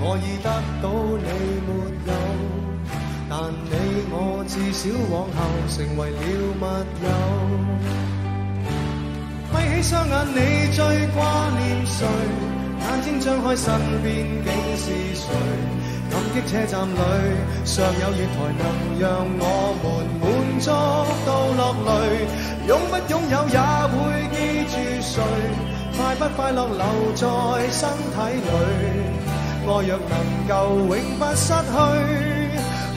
[0.00, 0.50] 我已得
[0.82, 0.90] 到
[1.22, 1.28] 你
[1.68, 1.70] 没
[2.10, 2.12] 有，
[3.30, 3.32] 但
[3.70, 3.72] 你
[4.10, 5.38] 我至少往后
[5.70, 6.18] 成为了
[6.58, 6.66] 密
[7.04, 7.06] 友。
[9.52, 10.40] 闭起双眼，你
[10.72, 10.82] 最
[11.14, 11.22] 挂
[11.60, 12.02] 念谁？
[12.80, 13.70] 眼睛张开，身
[14.02, 15.30] 边竟是谁？
[16.34, 16.98] 感激车站里
[17.64, 18.66] 尚有月台，能
[18.98, 19.06] 让
[19.38, 19.86] 我们
[20.18, 20.24] 满
[20.58, 20.66] 足
[21.24, 21.88] 到落泪。
[22.66, 23.56] 拥不拥有也
[23.94, 23.94] 会
[24.34, 25.22] 记住谁？
[25.96, 26.82] 快不快乐留
[27.14, 27.22] 在
[27.70, 28.50] 身体里？
[29.62, 30.12] 爱若能
[30.48, 30.52] 够
[30.88, 31.72] 永不失去，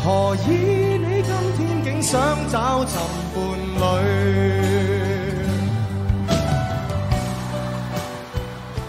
[0.03, 0.49] 何以
[0.97, 2.17] 你今天竟想
[2.49, 2.97] 找寻
[3.35, 3.37] 伴
[3.77, 3.85] 侣？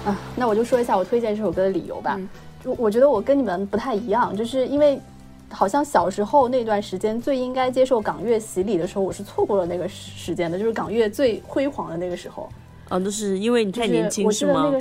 [0.06, 2.16] 啊，那我就说一下我推荐这首歌的理由吧。
[2.16, 2.22] 就
[2.64, 5.00] 我觉得我跟你们不太一样，就是因为
[5.48, 12.48] 好像小时候那段时间最应该接受港乐洗礼的时候，我是错过了那个时间的，就是港乐最辉煌的那个时候。
[12.88, 14.72] 啊，那是因为你太年轻是吗？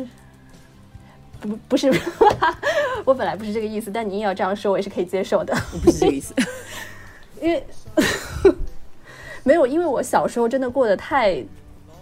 [1.39, 1.91] 不，不是，
[3.05, 5.55] 我本来不是这个意思，但你硬要这样说，我也是可以接受的。
[5.83, 6.33] 不是这个意思，
[7.41, 7.63] 因为
[9.43, 11.43] 没有，因为我小时候真的过得太。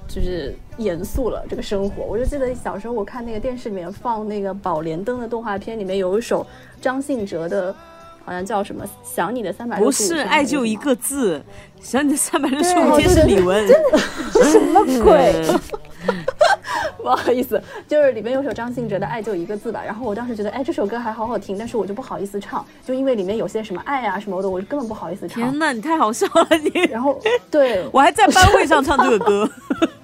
[0.08, 6.46] 就是严肃了这个生活，我就记得小时候我看那个电视里面放那个《宝莲灯》的动画片，里面有一首
[6.80, 7.76] 张信哲的，
[8.24, 10.20] 好像叫什么《想你的三百六十五天》。
[10.24, 11.42] 不是，爱就一个字，
[11.82, 15.46] 想你的三百六十五天是李玟，真的是什么鬼？
[16.98, 19.82] 不好意思，就是里面有首张信哲的《爱就一个字》吧。
[19.86, 25.44] 然后我当时觉得，哎，这首歌还好好听，但是我就不好意思唱，就因为里面有些什么爱啊什么的，我就根本不好意思唱。
[25.44, 26.70] 天呐，你太好笑了你！
[26.90, 27.20] 然后，
[27.52, 29.48] 对我还在班会上唱这个歌。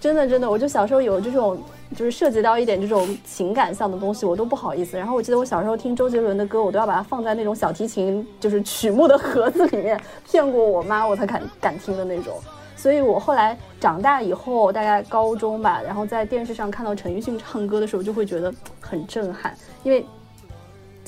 [0.00, 1.58] 真的，真的，我就小时候有这种，
[1.96, 4.96] 就是涉及到一点这种情感上的东西，我都不好意思。
[4.96, 12.34] 然后我记得我小时候听周杰伦的歌，我都要把它放在那种小提琴就是曲目的盒子里面，骗过我妈，我才敢敢听的那种。
[12.76, 20.06] 所以我后来长大以后，大概高中吧，然后在电视上看到陈奕迅唱歌的时候，就会觉得很震撼，因为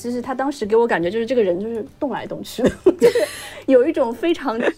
[0.01, 3.19] 其实他当时给我感觉就是这个人就是动来动去，就 是
[3.67, 4.59] 有一种非常。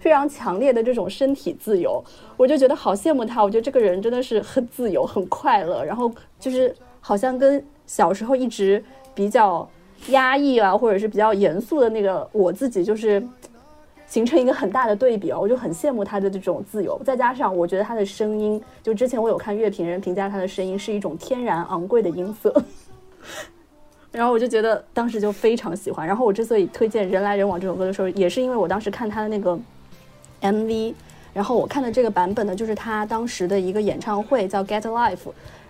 [0.00, 2.04] 非常强烈的这种身体自由，
[2.36, 3.42] 我就觉得好羡慕他。
[3.42, 8.84] 我觉得这个人真的是很自由、很快乐，然后就是好像跟小时候一直
[9.14, 9.66] 比较
[10.08, 13.22] 压抑啊，或者是比较严肃的那个我自己，就是
[14.06, 15.40] 形成一个很大的对比啊。
[15.40, 22.54] 我就很羡慕他的这种自由，再加上我觉得他的声音，就之前我有看乐评人评价他的声音是一种天然昂贵的音色，
[24.14, 26.06] 然后我就觉得当时就非常喜欢。
[26.06, 29.58] 然后我之所以推荐《人来人往》这首歌的时候，也是因为我当时看他的那个。
[30.42, 30.92] MV，
[31.32, 35.16] 然后我看的这个版本呢，就是他当时的一个演唱会，叫《Get Life》。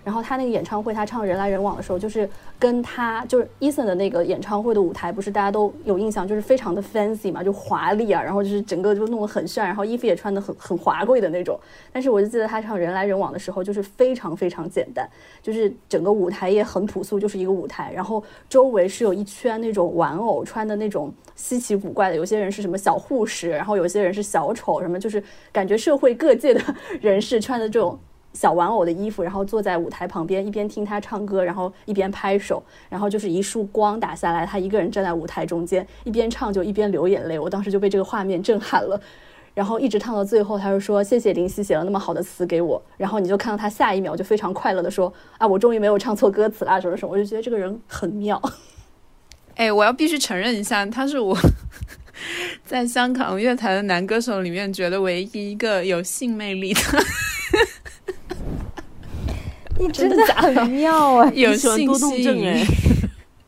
[0.04, 2.28] 然后他那个演唱会，他唱人来人往的时候，就是
[2.58, 11.58] 跟他就是 Eason 的那个演唱会的舞台，不是大家都有印象，就是非常的 fancy 嘛，就华丽啊，然后就是整个就弄得很炫，然后衣服也穿的很很华贵的那种。
[11.90, 15.08] 但是我就记得他唱人来人往的时候，就是非常非常简单，
[15.42, 26.60] 就是整个舞台也很朴素，就是一个舞台，然后周围是有一圈那种玩偶穿的那种稀奇古怪的，有些人是什么小护士，然后有些人是小丑，什么就是感觉社会各界的
[27.00, 27.98] 人士穿的这种。
[28.34, 37.38] 小玩偶的衣服，然后坐在舞台旁边，一边听他唱歌，然后一边拍手，然后就是一束光打下来，他一个人站在舞台中间，一边唱就一边流眼泪。
[37.38, 39.00] 我当时就被这个画面震撼了，
[39.54, 42.82] 然后一直唱到最后，他就说谢谢林夕写了那么好的词给我。
[42.96, 47.12] 然后你就看到他下一秒就非常快乐的说啊，我终于没有唱错歌词啦什么什么。
[47.12, 48.42] 我就觉得这个人很妙。
[49.54, 51.38] 哎，我要必须承认一下，他是我
[52.66, 56.80] 在香港乐坛的男歌手里面觉得唯一一个有性魅力的。
[59.86, 61.50] 你 真的很妙哎， 有
[61.86, 62.64] 多动症哎，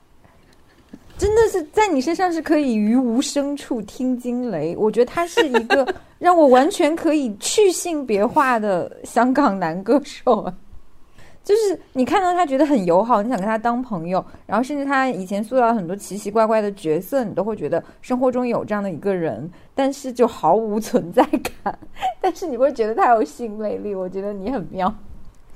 [1.16, 4.76] 真的是在你身上是可以于无声处听惊雷。
[4.76, 10.52] 我觉得他是一个让我完全可以去性别化的香港男歌手。
[11.42, 21.24] 就是你看到他觉得很友好，你想跟他当朋友，然后甚至他以前塑造很多奇奇怪怪的角色，你都会觉得生活中有这样的一个人，但是就毫无存在
[21.62, 21.78] 感。
[22.20, 24.92] 但是你会觉得他有性魅力，我觉得你很妙。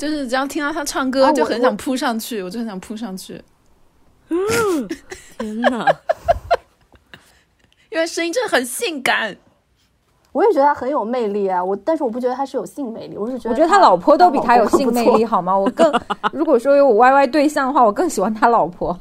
[0.00, 3.38] 就是只要听到他唱歌，就很想扑上去，我就很想扑上去。
[4.30, 4.38] 嗯
[5.38, 5.84] 天哪！
[7.92, 9.36] 因为声音真的很性感。
[10.32, 15.36] 我也觉得他很有魅力啊，我但是我不觉得他是有性魅力，我是觉得我觉得他老婆都比他有性魅力，好。
[15.36, 15.54] 好吗？
[15.58, 15.92] 我更
[16.32, 18.98] 如果说有我 Y Y 对象的话，我更喜欢他老婆。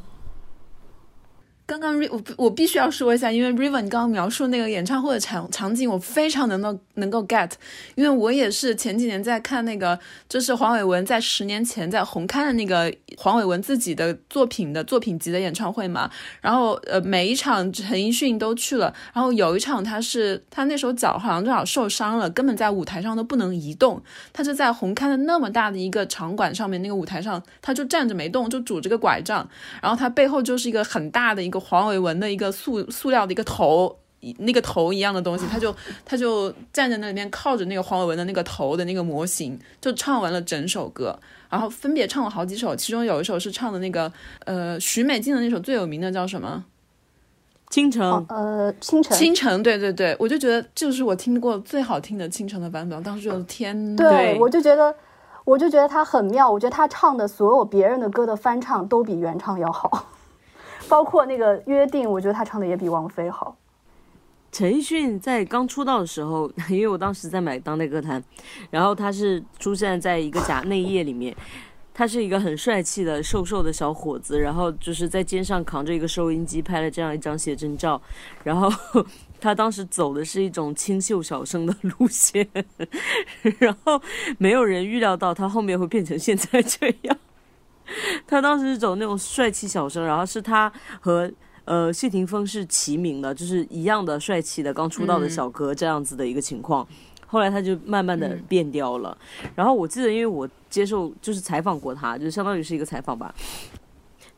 [1.70, 7.52] 刚刚我我必须要说一下，因为 Riven 刚刚描述那个演唱会的场场景，我非常能够能够 get，
[7.94, 16.10] 因为我也是前几年在看那个，就是黄伟文在十年前在红勘的那个黄伟文自己的作品的作品集的演唱会嘛，
[16.42, 24.02] 然后呃每一场陈奕迅都去了，然后有一场他是他那时候脚好像正好受伤了，根本在舞台上都不能移动，
[24.34, 29.48] 他就在红勘的那么大的一个场馆上面那个舞台上，他就站着没动，就拄着个拐杖，
[29.84, 31.59] 然后他背后就是一个很大的一个。
[31.60, 33.98] 黄伟文的一个塑塑料的一个头，
[34.40, 41.18] 那个头一样的东西，他就他就站在那里面靠着那个黄伟文的那个头的那个模型，就唱完了整首歌，
[41.50, 44.12] 然后分别唱了好几首，其中有一首是唱的那个
[44.46, 46.66] 呃许美静的那首最有名的叫什么？
[47.70, 48.26] 倾城。
[48.30, 49.16] 呃，倾城。
[49.16, 54.94] 倾城，对对对，我就觉得就是我听过最好听的倾城的版本，当时觉得天，对我就觉得
[55.46, 60.08] 我就觉得他很妙，我觉得他唱的所有别人的歌的翻唱都比原唱要好。
[60.90, 63.56] 包括那个约定，我觉得他唱的也比王菲好。
[64.52, 68.22] 陈奕迅在刚出道的时候，因为我当时在买当代歌坛，
[68.72, 71.36] 然后他是出现在一个假内页里面，
[71.94, 78.02] 他是一个很帅气的瘦瘦的小伙子，然后就是在肩上扛着一个收音机拍了这样一张写真照，
[78.44, 78.68] 然后
[79.40, 82.48] 他当时走的是一种清秀小生的路线，
[83.60, 84.02] 然后
[84.40, 87.16] 没有人预料到他后面会变成现在这样。
[88.28, 91.32] 他当时是走那种帅气小生，然后是他和
[91.66, 96.88] 呃谢霆锋是齐名的，就是一样的帅气的刚出道的小哥这样子的一个情况。
[97.28, 99.16] 后来他就慢慢的变掉了。
[99.56, 103.34] 然后我记得，因为我接受就是采访过他，就相当于是一个采访吧。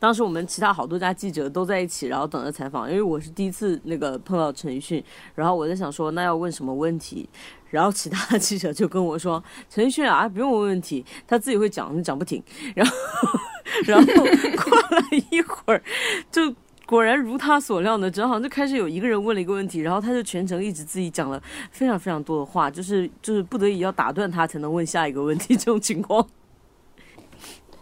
[0.02, 2.90] 当时我们其他好多家记者都在一起，然后等着采访。
[2.90, 5.02] 因为我是第一次那个碰到陈奕迅，
[5.36, 7.30] 然后我在想说，那要问什么问题？
[7.70, 12.42] 然后其他的记者就跟我说：“陈奕迅啊，不用问问题，他自己会讲，讲不停。”
[12.74, 12.94] 然后，
[13.86, 15.84] 然后过了一会儿，
[16.32, 16.52] 就
[16.88, 21.40] 果然如他所料的，正好就开始有一个人问了一个问题，然后他就全程一直自己讲了
[21.70, 26.28] 非常非常多的话，就是就是不得已要打断他才能问下一个问题这种情况。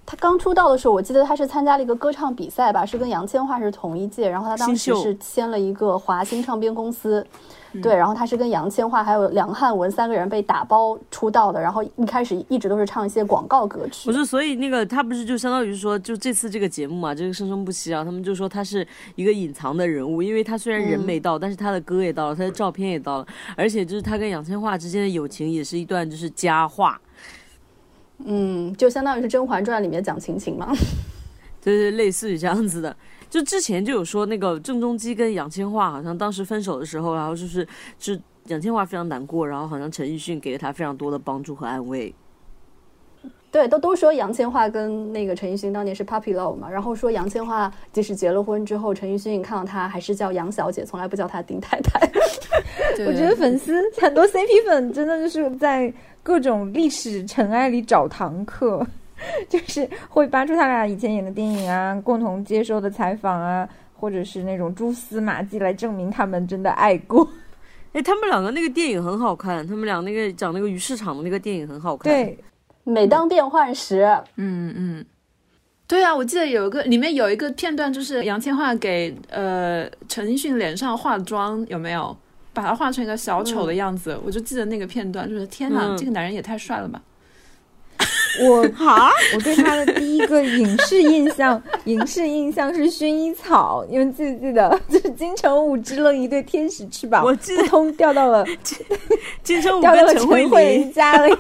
[0.10, 7.24] 他刚出道的时候，我记得他是参加了一个歌唱比赛吧，是跟杨千嬅是同一届，然后他当时是签了一个华星唱片公司，
[7.80, 14.10] 对，然后他是跟杨千嬅还有梁汉文三个人被打包出道的，然后一开始一直都是唱一些广告歌曲。
[14.10, 27.00] 不是，所以那个他不是就相当于说，就这次这个节目嘛，这个生生不息啊，他们就说他是一个隐藏的人物，因为他虽然人没到，但是他的歌也到了，他的照片也到了，而且就是他跟杨千嬅之间的友情也是一段就是佳话。
[28.26, 30.74] 嗯，就相当于是《甄嬛传》里面讲亲情嘛，
[31.62, 32.96] 就是类似于这样子的。
[33.30, 37.68] 就之前就有说那个郑中基跟杨千嬅好像当时分手的时候，然后就是
[38.00, 42.14] 是杨千嬅非常难过，然后好像陈奕迅给了他非常多的帮助和安慰。
[43.52, 52.00] 对，都都说杨千嬅跟那个陈奕迅当年是 puppy love 嘛，然后说杨千嬅即使结了婚之后，陈奕迅看到她还是叫杨小姐，从来不叫她丁太太。
[53.06, 55.94] 我觉得粉丝很多 CP 粉真的就是在。
[56.22, 58.86] 各种历史尘埃里找堂客，
[59.48, 67.28] 就是会扒出他俩以前演的电影啊，共同接受的采访啊，或者是那种蛛丝马迹来证明他们真的爱过。
[67.94, 72.14] 哎，他们两个那个电影很好看，他们俩那个讲那个鱼市场的那个电影很好看。
[72.14, 72.38] 对，
[72.84, 74.04] 每当变换时，
[74.36, 75.06] 嗯嗯，
[75.88, 82.16] 对啊，我记得有一个里面有一个片段，就是杨千嬅给呃陈奕迅脸上化妆，有没有？
[82.60, 87.02] 把他画成一个小丑的样子，我就记得那个片段，就是天哪，这个男人也太帅了吧！
[88.42, 94.78] 我哈，我对他的第一个影视印象，影视印象是薰衣草，你们记不记得？
[94.90, 98.46] 就是金城武支了一对天使翅膀，我记得通掉到了
[99.42, 101.34] 金城武掉到了陈慧琳家里，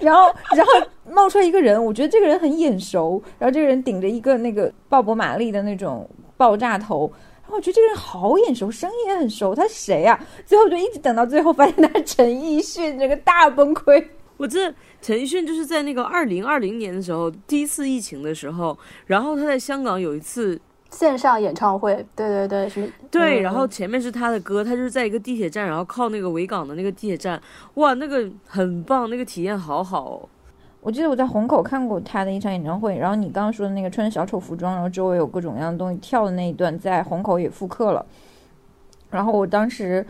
[0.00, 0.72] 然后然后
[1.10, 7.12] 冒出来一个人，我觉得这个人很眼熟，然后这个人顶着一个那个鲍勃玛丽的那种爆炸头。
[7.50, 10.18] 我觉得这个人好眼熟，声音也很熟，他是谁呀？
[10.46, 14.04] 最后就一直等到最后，发现他是陈奕迅，这个大崩溃。
[14.36, 14.72] 我这
[15.02, 22.86] 陈奕迅就是在那个二零二零年的时候，第一次疫情的时候，然后他在香港有一次线上演唱会，对对对，什么？
[23.10, 27.40] 对，然后前面是他的歌，他就是在一个地铁站，然后靠那个维港的那个地铁站，
[27.74, 30.28] 哇，那个很棒，那个体验好好。
[30.80, 38.04] 我记得我在虹口看过他的一场演唱会，然后你刚刚说的那个穿小丑服装，然后周围有各种各样的东西跳的那一段，在虹口也复刻了。
[39.10, 40.06] 然后我当时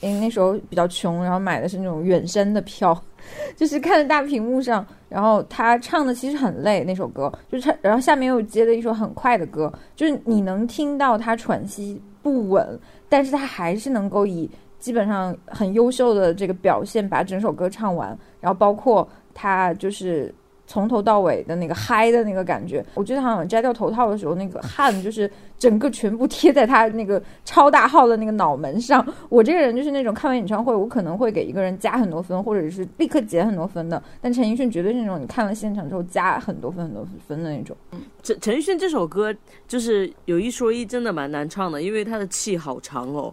[0.00, 2.96] 因为那时候比较穷，然后买的是那种远山的票，
[3.56, 12.78] 就是看着大屏幕上，然后他唱的其实很累那首歌，就是他，然后下面又接了一首很快的歌，就是你能听到他喘息不稳，
[13.08, 14.48] 但是他还是能够以
[14.78, 19.06] 基本上很优秀的这个表现把整首歌唱完，然后包括
[19.38, 20.34] 他就是。
[20.70, 29.02] 从头到尾的那个嗨的那个感觉，我觉得好像摘掉头套的时候，那个汗就是整个全部贴在他那个超大号的那个脑门上。
[29.30, 34.02] 我这个人就是那种看完演唱会，我可能会给一个人加很多分，或者是立刻减很多分的。
[34.20, 37.74] 但陈奕迅绝对是那种你看了现场之后加很多分很多分的那种。
[38.22, 39.34] 陈陈奕迅这首歌
[39.66, 43.32] 就是有一说一，真的蛮难唱的，因为他的气好长哦。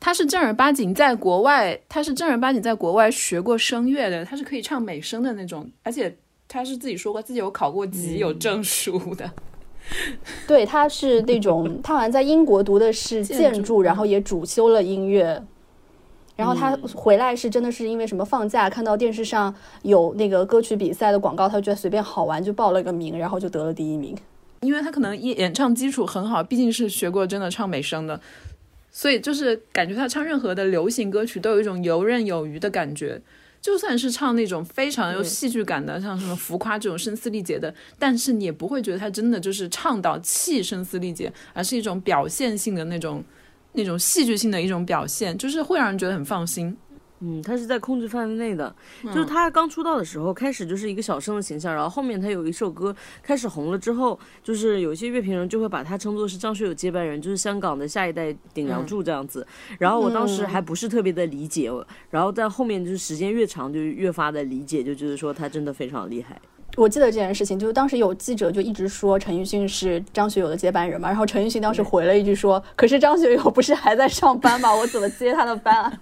[0.00, 6.16] 他是正儿八经在国外，他是正儿八经在国外学过声乐的，他是可以唱美声的那种，而且。
[6.52, 9.30] 他是自己说过自己有考过级有证书的，
[10.48, 15.40] 对，他是那种他好像在英国读的是建筑，然后也主修了音乐，
[16.34, 24.16] 然后他回来是真的是因为什么放假看到电视上有那个歌曲比赛的广告，他觉得随便好玩就报了个名，然后就得了第一名。
[24.62, 28.20] 因为他可能演演唱基础很好，毕竟是学过真的唱美声的，
[28.90, 33.20] 所以就是感觉他唱任何的流行歌曲都有一种游刃有余的感觉。
[33.62, 43.22] 就算是唱那种非常有戏剧感的，像什么浮夸这种声嘶力竭的，但是你也不会觉得他真的就是唱到气声嘶力竭，而是一种表现性的那种、
[43.74, 46.74] 那种戏剧性的一种表现，就是会让人觉得很放心。
[47.20, 48.74] 嗯，他是在控制范围内的。
[49.04, 59.46] 就是他刚出道的时候，开始就是一个小生的形象，然后后面他有一首歌开始红了之后，就是有一些乐评人就会把他称作是张学友接班人，就是香港的下一代顶梁柱这样子。
[59.78, 61.70] 然后我当时还不是特别的理解，
[62.10, 66.40] 然后在后面就是时间越长，就越发的理解，就觉得说他真的非常厉害。
[66.76, 74.74] 我记得这件事情，就是当时有记者就一直说陈奕迅是张学友的接班人嘛，然后陈奕迅当时回了一句说：“可是张学友不是还在上班吗？
[74.74, 75.92] 我怎么接他的班？”啊？”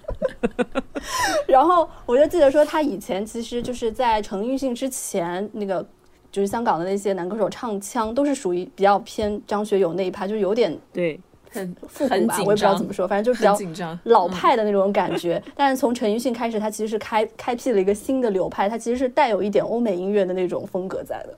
[1.49, 5.85] 然后我就记得说，他以前其实就是在陈奕迅之前，那个
[6.31, 11.19] 就是香港的那些男歌手唱腔都是属于比较偏张学友那一派，就是有点对。
[11.51, 15.43] 很复古吧，我也不知道怎么说，反正就比较老派的那种感觉。
[15.57, 21.35] 但是从陈奕迅开始，他其实是开开辟了一个新的流派，他其实是带有一点欧美音乐的那种风格在的。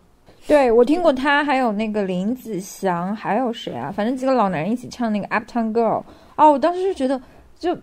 [0.46, 3.92] 对我听过他，还有那个林子祥，还有谁啊？
[3.94, 6.00] 反正几个老男人一起唱那个《Uptown Girl》。
[6.36, 7.20] 哦，我当时就觉得，
[7.58, 7.76] 就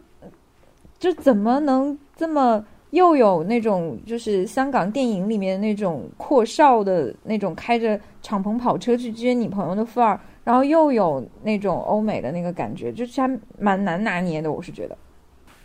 [1.00, 10.20] 就怎么能这么又有那种就是香港电影里面那种阔少的那种开着敞篷跑车去接女朋友的范儿？
[10.48, 13.28] 然后又有那种欧美的那个感觉，就是还
[13.60, 14.98] 蛮难拿捏的，我是觉得。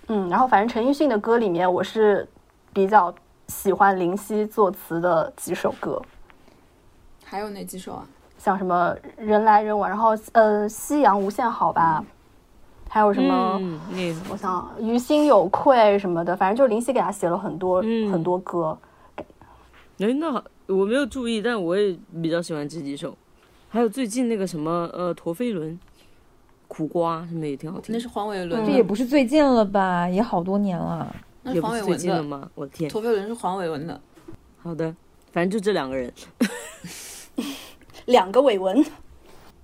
[0.08, 2.28] 嗯，然后反正陈奕迅的歌里面，我是
[2.72, 3.14] 比较
[3.46, 6.02] 喜欢林夕作词的几首歌。
[7.22, 8.04] 还有哪几首啊？
[8.36, 12.04] 像什么人来人往，然后呃，夕阳无限好吧，
[12.88, 13.60] 还有什么？
[13.60, 17.80] 嗯，我想于心有愧什么的，反正就是林夕给他写了很多
[18.10, 18.76] 很多歌。
[19.14, 23.16] 哎，那我没有注意，但我也比较喜欢这几首。
[23.72, 25.80] 还有最近那个什么呃陀飞轮，
[26.68, 27.90] 苦瓜什么也挺好听。
[27.90, 30.06] 那是黄伟伦，这也不是最近了吧？
[30.06, 31.10] 也好多年了。
[31.42, 32.50] 那黄伟文的吗？
[32.54, 33.98] 我的天，陀飞轮是黄伟文的。
[34.58, 34.94] 好的，
[35.32, 36.12] 反正就这两个人，
[38.04, 38.84] 两个伟文。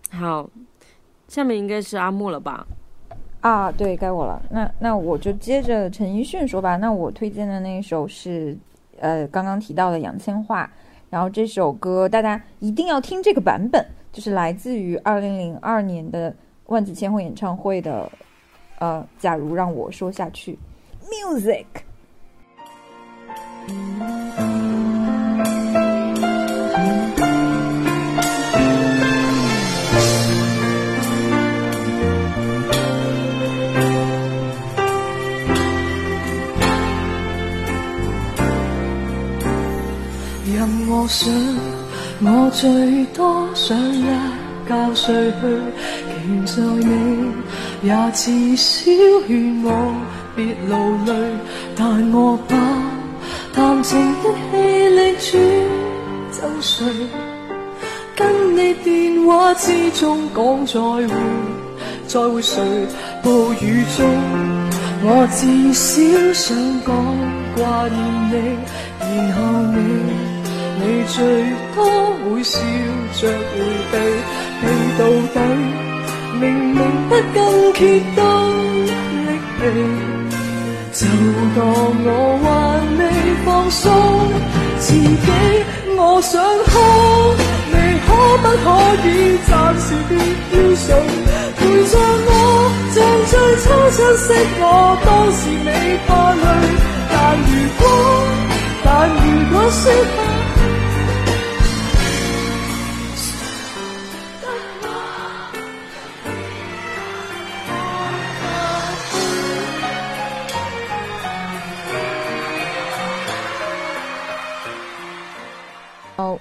[0.09, 0.49] 好，
[1.29, 2.67] 下面应该是阿木了吧？
[3.43, 4.41] 啊，对，该我了。
[4.51, 6.77] 那那我就接着陈奕迅说吧。
[6.79, 8.57] 那我推荐的那一首是
[9.01, 10.67] 呃刚刚提到的杨千嬅，
[11.11, 13.87] 然后这首歌大家一定要听这个版本。
[14.13, 16.35] 就是来自于二零零二年的
[16.67, 18.11] 万紫千红演唱会的，
[18.79, 20.59] 呃，假如让我说下去
[21.05, 21.65] ，music。
[40.51, 41.78] 任我想。
[42.21, 44.05] 我最多想一
[44.69, 45.47] 觉睡去，
[46.11, 47.31] 期在你
[47.83, 48.91] 也至少
[49.29, 49.95] 劝我
[50.35, 51.15] 别劳累，
[51.77, 52.57] 但我把
[53.55, 54.57] 谈情的气
[54.89, 55.31] 力转
[56.33, 56.85] 赠谁？
[58.17, 61.09] 跟你电话之中讲再会，
[62.09, 62.61] 再会谁？
[63.23, 64.05] 暴雨中，
[65.05, 66.03] 我至少
[66.33, 66.93] 想讲
[67.55, 67.97] 挂念
[68.33, 68.35] 你，
[68.99, 69.41] 然后
[69.73, 70.08] 你。
[70.81, 71.17] 你最
[71.75, 71.79] 多
[72.25, 72.59] 会笑
[73.21, 73.33] 着回
[73.91, 73.95] 避，
[74.63, 74.65] 你
[74.99, 75.01] 到
[75.35, 75.37] 底
[76.41, 76.43] 明
[76.75, 77.37] 明不更
[77.75, 77.81] 揭
[78.15, 78.19] 都
[79.25, 79.29] 力
[80.93, 81.07] 气，就
[81.57, 81.59] 当
[82.05, 82.09] 我
[82.43, 82.47] 还
[82.97, 83.01] 未
[83.45, 83.83] 放松
[84.79, 85.29] 自己。
[86.01, 86.73] 我想哭，
[87.73, 87.75] 你
[88.07, 88.09] 可
[88.39, 88.67] 不可
[89.05, 89.09] 以
[89.49, 89.51] 暂
[89.81, 90.11] 时别
[90.53, 90.87] 要睡，
[91.59, 91.93] 陪着
[92.29, 92.31] 我，
[92.95, 94.27] 像最初相识
[94.61, 94.65] 我，
[95.05, 95.67] 当时你
[96.07, 96.47] 怕累，
[97.11, 97.15] 但
[97.47, 97.83] 如果，
[98.85, 99.19] 但如
[99.53, 100.28] 果说。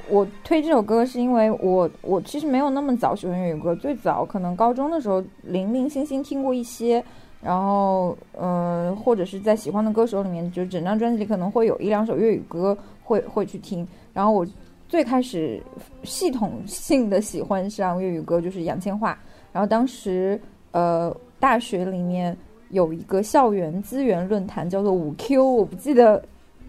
[0.09, 7.03] 我推这首歌是因为我我其实没有那么早喜欢粤语歌，最早可能高中的时候零零星星听过一些，
[7.41, 14.45] 然后呃或者是在喜欢的歌手里面，就整张专辑里可能会有一两首粤语歌会会去听，然后我
[14.87, 15.61] 最开始
[16.03, 19.13] 系统性的喜欢上粤语歌就是杨千嬅，
[19.51, 20.39] 然后当时
[20.71, 22.35] 呃大学里面
[22.69, 26.23] 有一个校园资源论坛叫做五 Q，我不记得。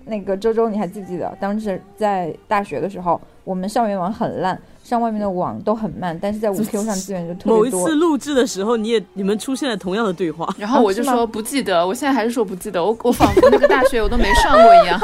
[0.09, 1.37] 那个周周，你还记不记得？
[1.39, 7.57] 当时在大学的时候，我们校园网很烂，上外面的网都很慢，但是在五 Q 上资源就特别多。
[7.59, 14.99] 某一次录制的时候，你也你们出现了同样的对话，然后我就说不记得，我现在还是说不记得，我我仿佛那个大学我都没上过一样。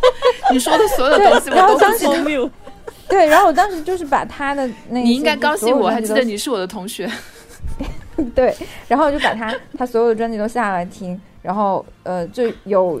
[0.52, 2.50] 你说的所有东西我都不记得。
[3.08, 7.10] 对，然后我当时就是把他的那你应该高兴，我还记得你是我的同学。
[8.34, 8.54] 对，
[8.86, 13.00] 然后我就把他他所有的专辑都下来听，然后呃就有。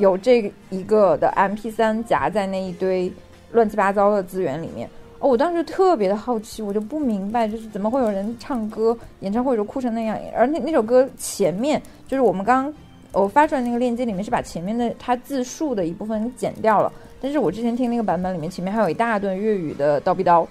[0.00, 3.12] 有这一个的 M P 三夹在那一堆
[3.52, 4.88] 乱七八糟的资源里面
[5.18, 10.18] 哦，我当时特别的好奇，我就不明白，就是怎么会有人唱歌演唱会时候哭成那样？
[10.34, 12.72] 而那那首歌前面就是我们刚
[13.12, 16.90] 我发出来那个链接里面是把前面的它自述的一部分剪掉了，
[17.20, 20.46] 但是我之前听那个版本里面前面还有一大段粤语的叨逼叨，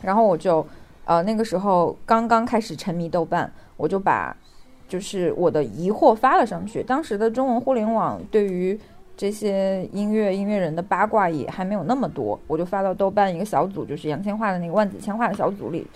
[0.00, 0.66] 然后我就
[1.04, 4.34] 呃那个时候刚刚开始沉迷豆瓣，我就把。
[4.88, 6.82] 就是我的疑惑发了上去。
[6.82, 8.78] 当时的中文互联网对于
[9.16, 15.86] 这些音乐音乐人的八卦也还没有那么多，我就发到豆瓣一个小组，就是杨千嬅的那个万紫千嬅的小组里，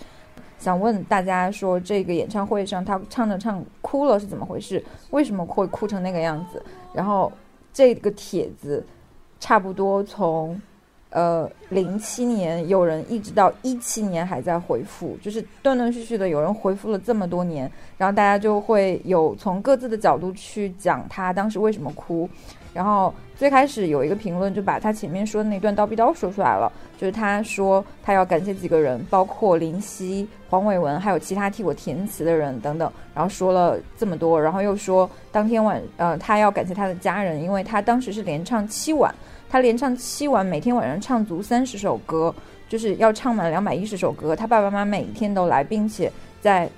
[0.57, 4.83] 想问大家说这个演唱会上他唱着唱哭了是怎么回事？
[5.11, 6.63] 为什么会哭成那个样子？
[6.93, 7.31] 然后
[7.71, 8.85] 这个帖子
[9.39, 10.59] 差不多从。
[11.11, 22.29] 呃，零七年有人一直到一七年还在回复，就是断断续续的有人回复了这么多年，然后大家就会有从各自的角度去讲他当时为什么哭。
[22.73, 39.13] 然后最开始有一个评论就把他前面说的那段叨逼叨说出来了，就是他说他要感谢几个人，包括林夕、黄伟文，还有其他替我填词的人等等，然后说了这么多，然后又说当天晚呃他要感谢他的家人，因为他当时是连唱七晚。
[39.51, 42.33] 他连唱七晚，每天晚上唱足三十首歌，
[42.69, 44.33] 就是要唱满两百一十首歌。
[44.33, 46.69] 他爸爸妈妈每天都来，并且在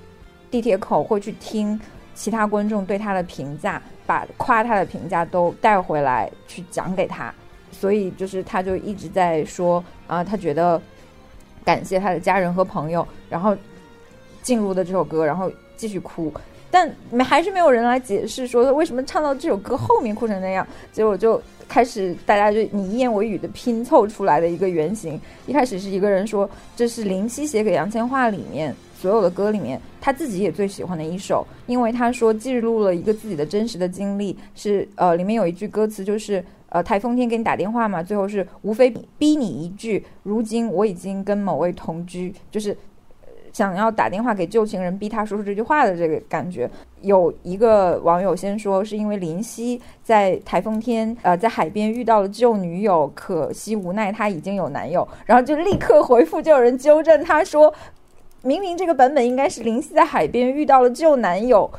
[0.49, 1.80] 地铁口会去听
[2.15, 7.32] 其他观众对他的评价，把夸他的评价都带回来去讲给他。
[7.71, 10.82] 所以就是他就一直在说啊，他觉得
[11.63, 13.55] 感谢他的家人和朋友，然后
[14.41, 16.34] 进入的这首歌，然后继续哭，
[16.71, 20.67] 但没还是没有人来解释说为什么唱到这首歌后面哭成那样。
[20.91, 21.39] 结果就。
[21.74, 25.19] 开始，大家就你一言我语的拼凑出来的一个原型。
[25.47, 34.38] 一开始是一个人说，这是林夕写给杨千嬅里面所有的歌里面，他自己也最喜欢的一首，因为他说记录了一个自己的真实的经历。
[34.53, 42.78] 是呃，里面有一句歌词就是呃，台风天给你打电话嘛，最后是无非逼你一句，如今我已经跟某位同居，就是。
[43.54, 46.70] 想要打电话给旧情人，逼他说出这句话的这个感觉，
[47.01, 57.72] 有一个网友先说是因为林夕在台风天，呃，在海边遇到了旧女友，可惜无奈他已经有男友，然后就立刻回复，就有人纠正他说，
[58.41, 61.72] 明明这个版本应该是林夕在海边遇到了旧男友，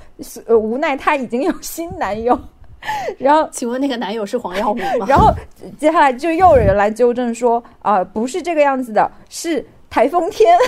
[0.47, 2.39] 呃，无奈他已经有新男友，
[3.18, 5.07] 然后请问那个男友是黄耀明吗？
[5.09, 5.35] 然后
[5.77, 9.66] 接下来就又有人来纠正说，啊，不是这个样子的，是。
[9.95, 10.59] 台风天，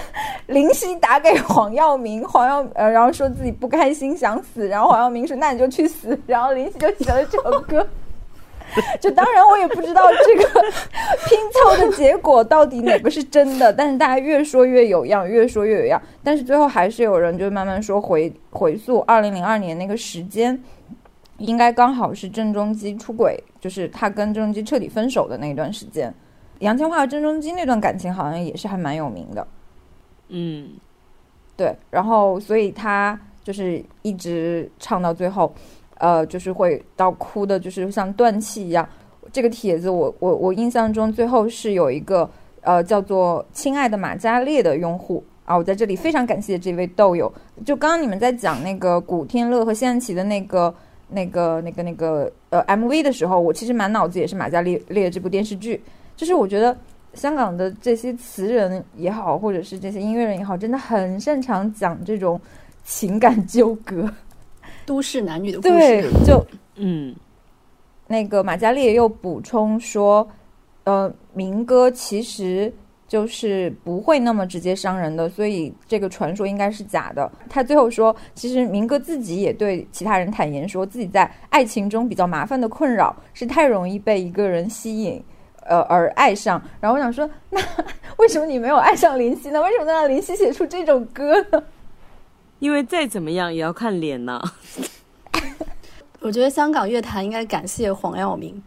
[0.46, 7.84] 林夕打给黄耀明，黄耀呃，然后说自己不开心想死，然后黄耀明说那你就去死，然后林夕就写了这首歌。
[9.00, 10.62] 就当然我也不知道这个
[11.26, 16.00] 拼凑的结果到底哪个是真的，但是大家越说越有样，越说越有样。
[16.22, 20.56] 但是最后还是有人就慢慢说回回溯二零零二年那个时间，
[21.38, 26.14] 应该刚好是郑中基出轨，就是他跟郑中基彻底分手的那一段时间。
[26.60, 29.46] 杨千嬅和郑中基那段感情好像也是还蛮有名的，
[30.28, 30.68] 嗯，
[31.56, 35.54] 对，然后所以他就是一直唱到最后，
[35.98, 38.88] 呃，就是会到哭的，就是像断气一样。
[39.32, 42.28] 这个帖子我我我印象中最后是有一个
[42.62, 47.30] 呃叫做“亲爱的马加列”的用户啊，我在这里非常感谢这位豆友。
[47.64, 50.74] 就刚刚你们在讲那个古天乐和谢安琪的那个
[51.08, 55.82] 那个那个那个呃 MV 的时候，我其实满脑子也是马加列列这部电视剧。
[56.16, 56.76] 就是我觉得
[57.14, 62.40] 香港的这些词人也好，或者是这些音乐人也好，真的很擅长讲这种
[62.84, 64.10] 情感纠葛、
[64.84, 65.72] 都市男女的故事。
[65.74, 66.46] 对，就
[66.76, 67.14] 嗯，
[68.06, 70.26] 那个马嘉烈又补充说，
[70.84, 72.72] 呃，民歌其实
[73.08, 77.30] 就是不会那么直接伤人的，所以这个传说应该是假的。
[77.48, 85.22] 他最后说，其实民哥自己也对其他人坦言，说自己在爱情中比较麻烦的困扰是太容易被一个人吸引。
[85.68, 86.60] 呃而爱上。
[86.80, 87.60] 然后我想说，那
[88.18, 89.60] 为什么你没有爱上林夕呢？
[89.62, 91.62] 为什么能让林夕写出这种歌呢？
[92.58, 94.40] 因为再怎么样也要看脸呐。
[96.20, 98.60] 我觉得香港乐坛应该感谢黄耀明，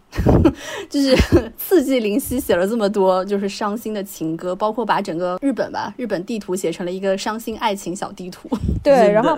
[0.89, 1.13] 就是
[1.57, 8.47] 刺激林夕写了这么多就是伤心的情歌，包括把整个日本吧日本地图写成了一个伤心爱情小地图。
[8.81, 9.37] 对，然后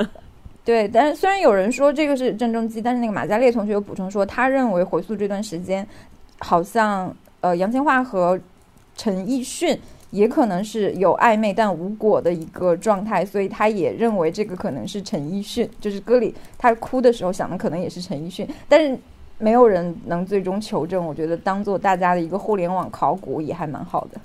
[0.64, 5.88] 对，但是虽然有人说这个是郑中基，但是那个马嘉烈同学又补充说，他认为回溯这段时间，
[6.40, 7.12] 好像
[7.42, 8.40] 呃杨千嬅和
[8.96, 9.78] 陈奕迅。
[10.12, 19.00] 也可能是有暧昧但无果的一个状态，所以他也认为这个可能是陈奕迅，就是歌里他哭的时候想的可能也是陈奕迅，但是
[19.38, 21.06] 没有人能最终求证。
[21.06, 24.20] 我觉得当做大家的一个互联网考古也还蛮好的。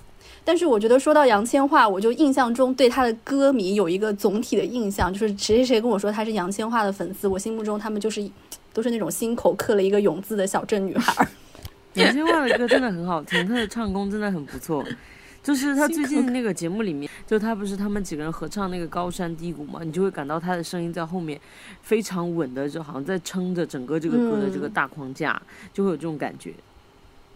[0.45, 8.29] 但是我觉得说到杨千嬅，我就印象中对她的歌迷有一个总体的印象，就是谁谁谁跟我说她是杨千嬅的粉丝，我心目中他们就是
[8.73, 11.25] 都是那种心口刻了一个永字的小镇女孩。
[11.97, 14.85] 杨千嬅的歌真的很好听，她的唱功真的很不错。
[15.43, 21.41] 就是他最近那个节目里面，就他不是他们几个人合唱那个《高山低谷》嘛，你就会感到他的声音在后面
[21.83, 25.41] 非常稳的，就好像在撑着整个这个歌的这个大框架，
[25.73, 26.53] 就会有这种感觉。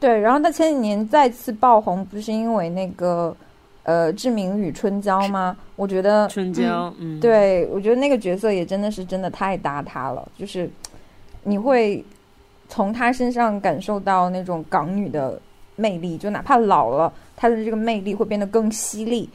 [0.00, 3.36] 对，然后他前几年再次爆红，不是因为那个
[3.84, 5.56] 呃《志明与春娇》吗？
[5.76, 10.68] 我觉得春娇，嗯，对我觉得那个角色也真的是真的太搭他了，就是
[11.44, 12.04] 你会
[12.70, 15.38] 从她身上感受到那种港女的
[15.76, 17.12] 魅力，就哪怕老了。
[17.36, 19.28] 她的这个魅力会变得更犀利。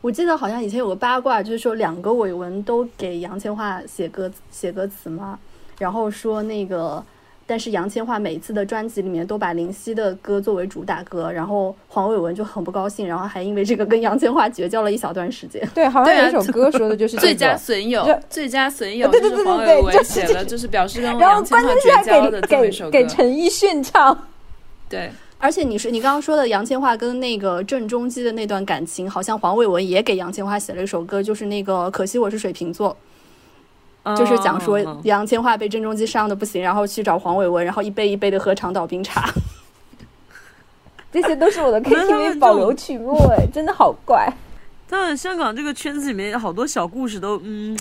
[0.00, 5.38] 我记得好像以前有个八卦，就是说两个伟文都给杨千嬅写歌写歌词嘛，
[5.78, 7.04] 然后说那个，
[7.50, 15.60] 但是杨千嬅每次的专辑里面都把林夕的歌作为主打歌，然后黄伟文就很不高兴，然后还因为这个跟杨千嬅绝交了一小段时间。
[15.74, 24.16] 对，好像有一首歌说的就是最佳损友，最佳损友，对对对对对，就写了就是表示跟杨千嬅绝交的这么一首歌，给陈奕迅唱，
[24.88, 25.10] 对。
[25.42, 32.94] 而且你是你刚刚说的杨千嬅跟那个郑中基的那段感情，好像黄伟文也给杨千嬅写了一首歌，就是那个可惜我是水瓶座，
[34.16, 39.28] 就是讲说杨千嬅被郑中基伤的不行，然后去找黄伟文，然后一杯一杯的喝长岛冰茶。
[41.12, 44.32] 这些都是我的 KTV 保留曲目，哎，真的好怪。
[44.88, 47.76] 当然，香港这个圈子里面好多小故事都嗯。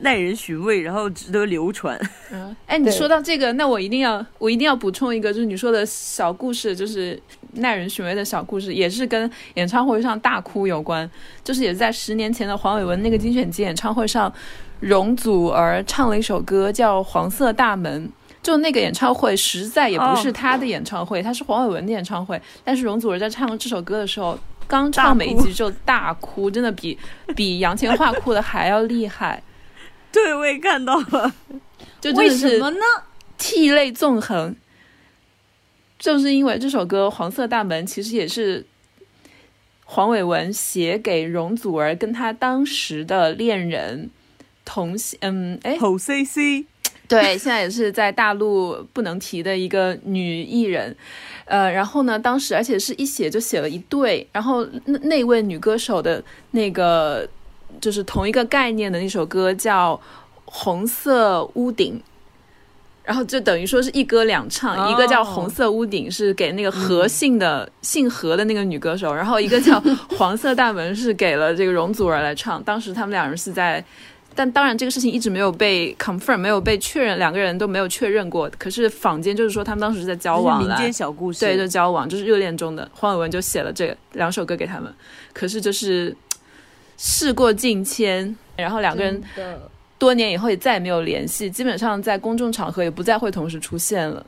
[0.00, 1.96] 耐人寻味，然后值得流传。
[2.32, 7.16] 嗯，哎，你说到这个，那我一定要，我一定要补充一个，就是你说的小故事，就是
[7.52, 11.08] 耐人寻味的小故事，也是跟演唱会上大哭有关。
[11.44, 14.32] 就是也在十年前的黄伟文那个精选集演唱会上，
[14.80, 18.06] 容祖儿唱了一首歌叫《黄色大门》。
[18.42, 22.38] 就那个演唱会实在也不是他的演唱会，他是黄伟文的演唱会。
[22.62, 26.98] 但是容祖儿在唱这首歌的时候，刚唱每一句就大哭，真的比
[27.34, 29.42] 比杨千嬅哭的还要厉害。
[30.12, 31.32] 对，我也看到了，
[32.02, 32.80] 就为什么呢？
[33.38, 34.54] 涕泪纵横，
[35.98, 38.66] 就是因为这首歌《黄色大门》其实也是
[39.86, 44.10] 黄伟文写给容祖儿跟他当时的恋人
[44.64, 46.66] 同嗯，哎，侯 C C，
[47.08, 50.96] 对，现在也是在大陆不能提的一个女艺人，
[51.44, 57.28] 呃，然后呢，当时而且是一写就写了一对，然后那那位女歌手的那个。
[57.80, 59.96] 就是同一个概念的那首歌叫
[60.44, 61.98] 《红色屋顶》，
[63.02, 69.80] 然后就等于说是一歌两唱，一个叫《红色屋顶》是给那个何姓的姓何的那个女歌手，然后一个叫
[70.16, 72.62] 《黄色大门》是给了这个容祖儿来唱。
[72.62, 73.84] 当时他们两人是在，
[74.34, 78.50] 但当然这个事情一直没有被 confirm，没有被确认，两个人都没有确认过。
[78.58, 82.88] 可是坊间就是说他们当时是在交往，民间小故事，对，就交往，就是热恋中的。
[82.92, 84.92] 黄伟文就写了这两首歌给他们，
[85.32, 86.16] 可是就是。
[86.96, 89.20] 事过境迁，然后两个人
[89.98, 94.24] 多年以后也再也没有联系，基本上在公众场合也不再会同时出现了。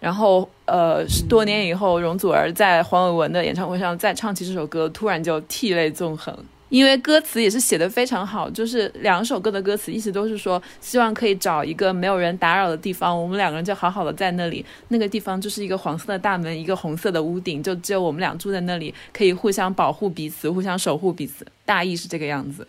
[0.00, 6.34] 然后，呃，多年以后，容祖儿在黄伟文的演唱会上再唱起这首歌，突然就涕泪纵横。
[6.68, 14.64] 因为歌词也是写的非常好，就是两首歌的歌词意思都是说，希望可以找一个没有人打扰的地方，我们两个人就好好的在那里。
[14.88, 21.46] 那个地方就是一个黄色的大门，一个红色的屋顶，就只有我们俩住在那里，可以互相保护彼此，互相守护彼此。
[21.64, 22.66] 大意是这个样子。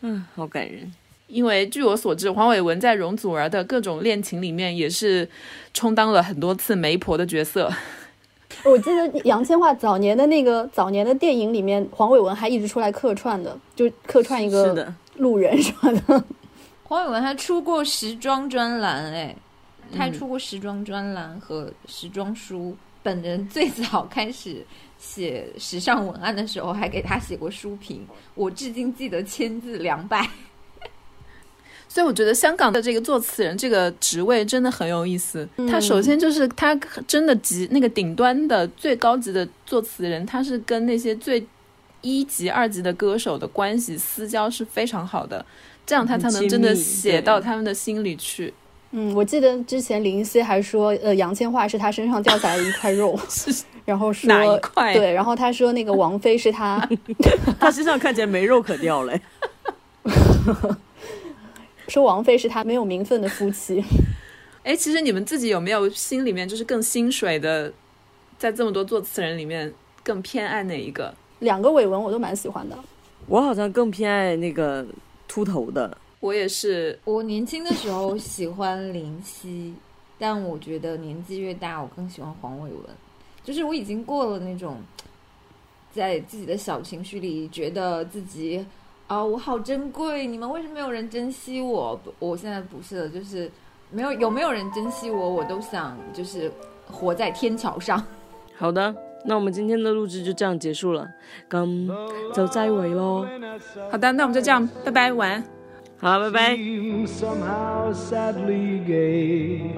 [0.00, 0.90] 嗯，好感人。
[1.26, 5.28] 因为据我所知，黄伟文在容祖儿的各种恋情里面也是
[5.74, 7.70] 充当了很多次媒婆的角色。
[8.64, 16.24] 我记得杨千嬅早年的那个早年的电影里面，黄伟文还一直出来客串的，就客串一个路人什么的。
[16.84, 19.36] 黄伟文还出过时装专栏，哎，
[19.92, 22.76] 他还出过时装专栏和时装书。
[23.00, 24.66] 本人最早开始
[24.98, 30.28] 写时尚文案的时候，还给他写过书评，我至今记得签字两百。
[31.88, 35.48] 所以我觉得香港的这个作词人这个职位真的很有意思。
[35.68, 36.74] 他首先就是他
[37.06, 41.44] 真的级那个顶端的最高级的作词人，他是跟那些最
[42.02, 45.44] 一级、二级的歌手的关系私交是非常好的，
[45.86, 48.52] 这样他才能真的写到他们的心里去。
[48.90, 53.18] 嗯，我记得之前林夕还说，呃，杨千嬅是他身上掉下来的一块肉，
[53.84, 54.94] 然后说哪一块？
[54.94, 56.88] 对，然后他说那个王菲是他
[57.60, 59.20] 他身上看起来没肉可掉嘞。
[61.88, 63.82] 说王菲是他没有名分的夫妻。
[64.62, 67.72] 哎，其实你们自己有没有心里面就是更心水的，
[68.38, 69.72] 在这么多作词人里面
[70.02, 71.14] 更偏爱哪一个？
[71.38, 72.78] 两个伟文我都蛮喜欢的。
[73.26, 74.86] 我好像更偏爱那个
[75.26, 75.96] 秃头的。
[76.20, 79.72] 我也是，我年轻的时候喜欢林夕，
[80.18, 82.82] 但我觉得年纪越大，我更喜欢黄伟文。
[83.44, 84.78] 就是我已经过了那种，
[85.94, 88.66] 在自己的小情绪里觉得自己
[89.08, 91.98] 啊，我好珍贵，你们为什么没有人珍惜我？
[92.18, 93.50] 我现在不是了，就是
[93.90, 96.52] 没有有没有人珍惜我，我都想就是
[96.86, 98.02] 活在天桥上。
[98.54, 98.94] 好的，
[99.24, 101.08] 那我们今天的录制就这样结束了，
[101.48, 101.90] 咁
[102.34, 103.26] 就再会喽。
[103.90, 105.42] 好的，那我们就这样，拜拜，晚安。
[106.00, 106.54] 好，拜拜。
[107.06, 109.74] Somehow sadly gay.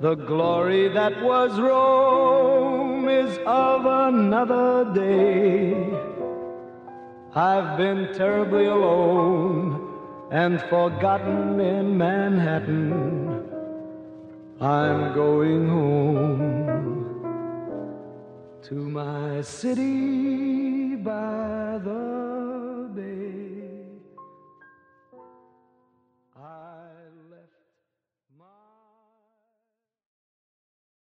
[0.00, 5.74] The glory that was Rome is of another day.
[7.34, 13.48] I've been terribly alone and forgotten in Manhattan.
[14.60, 17.20] I'm going home
[18.62, 22.59] to my city by the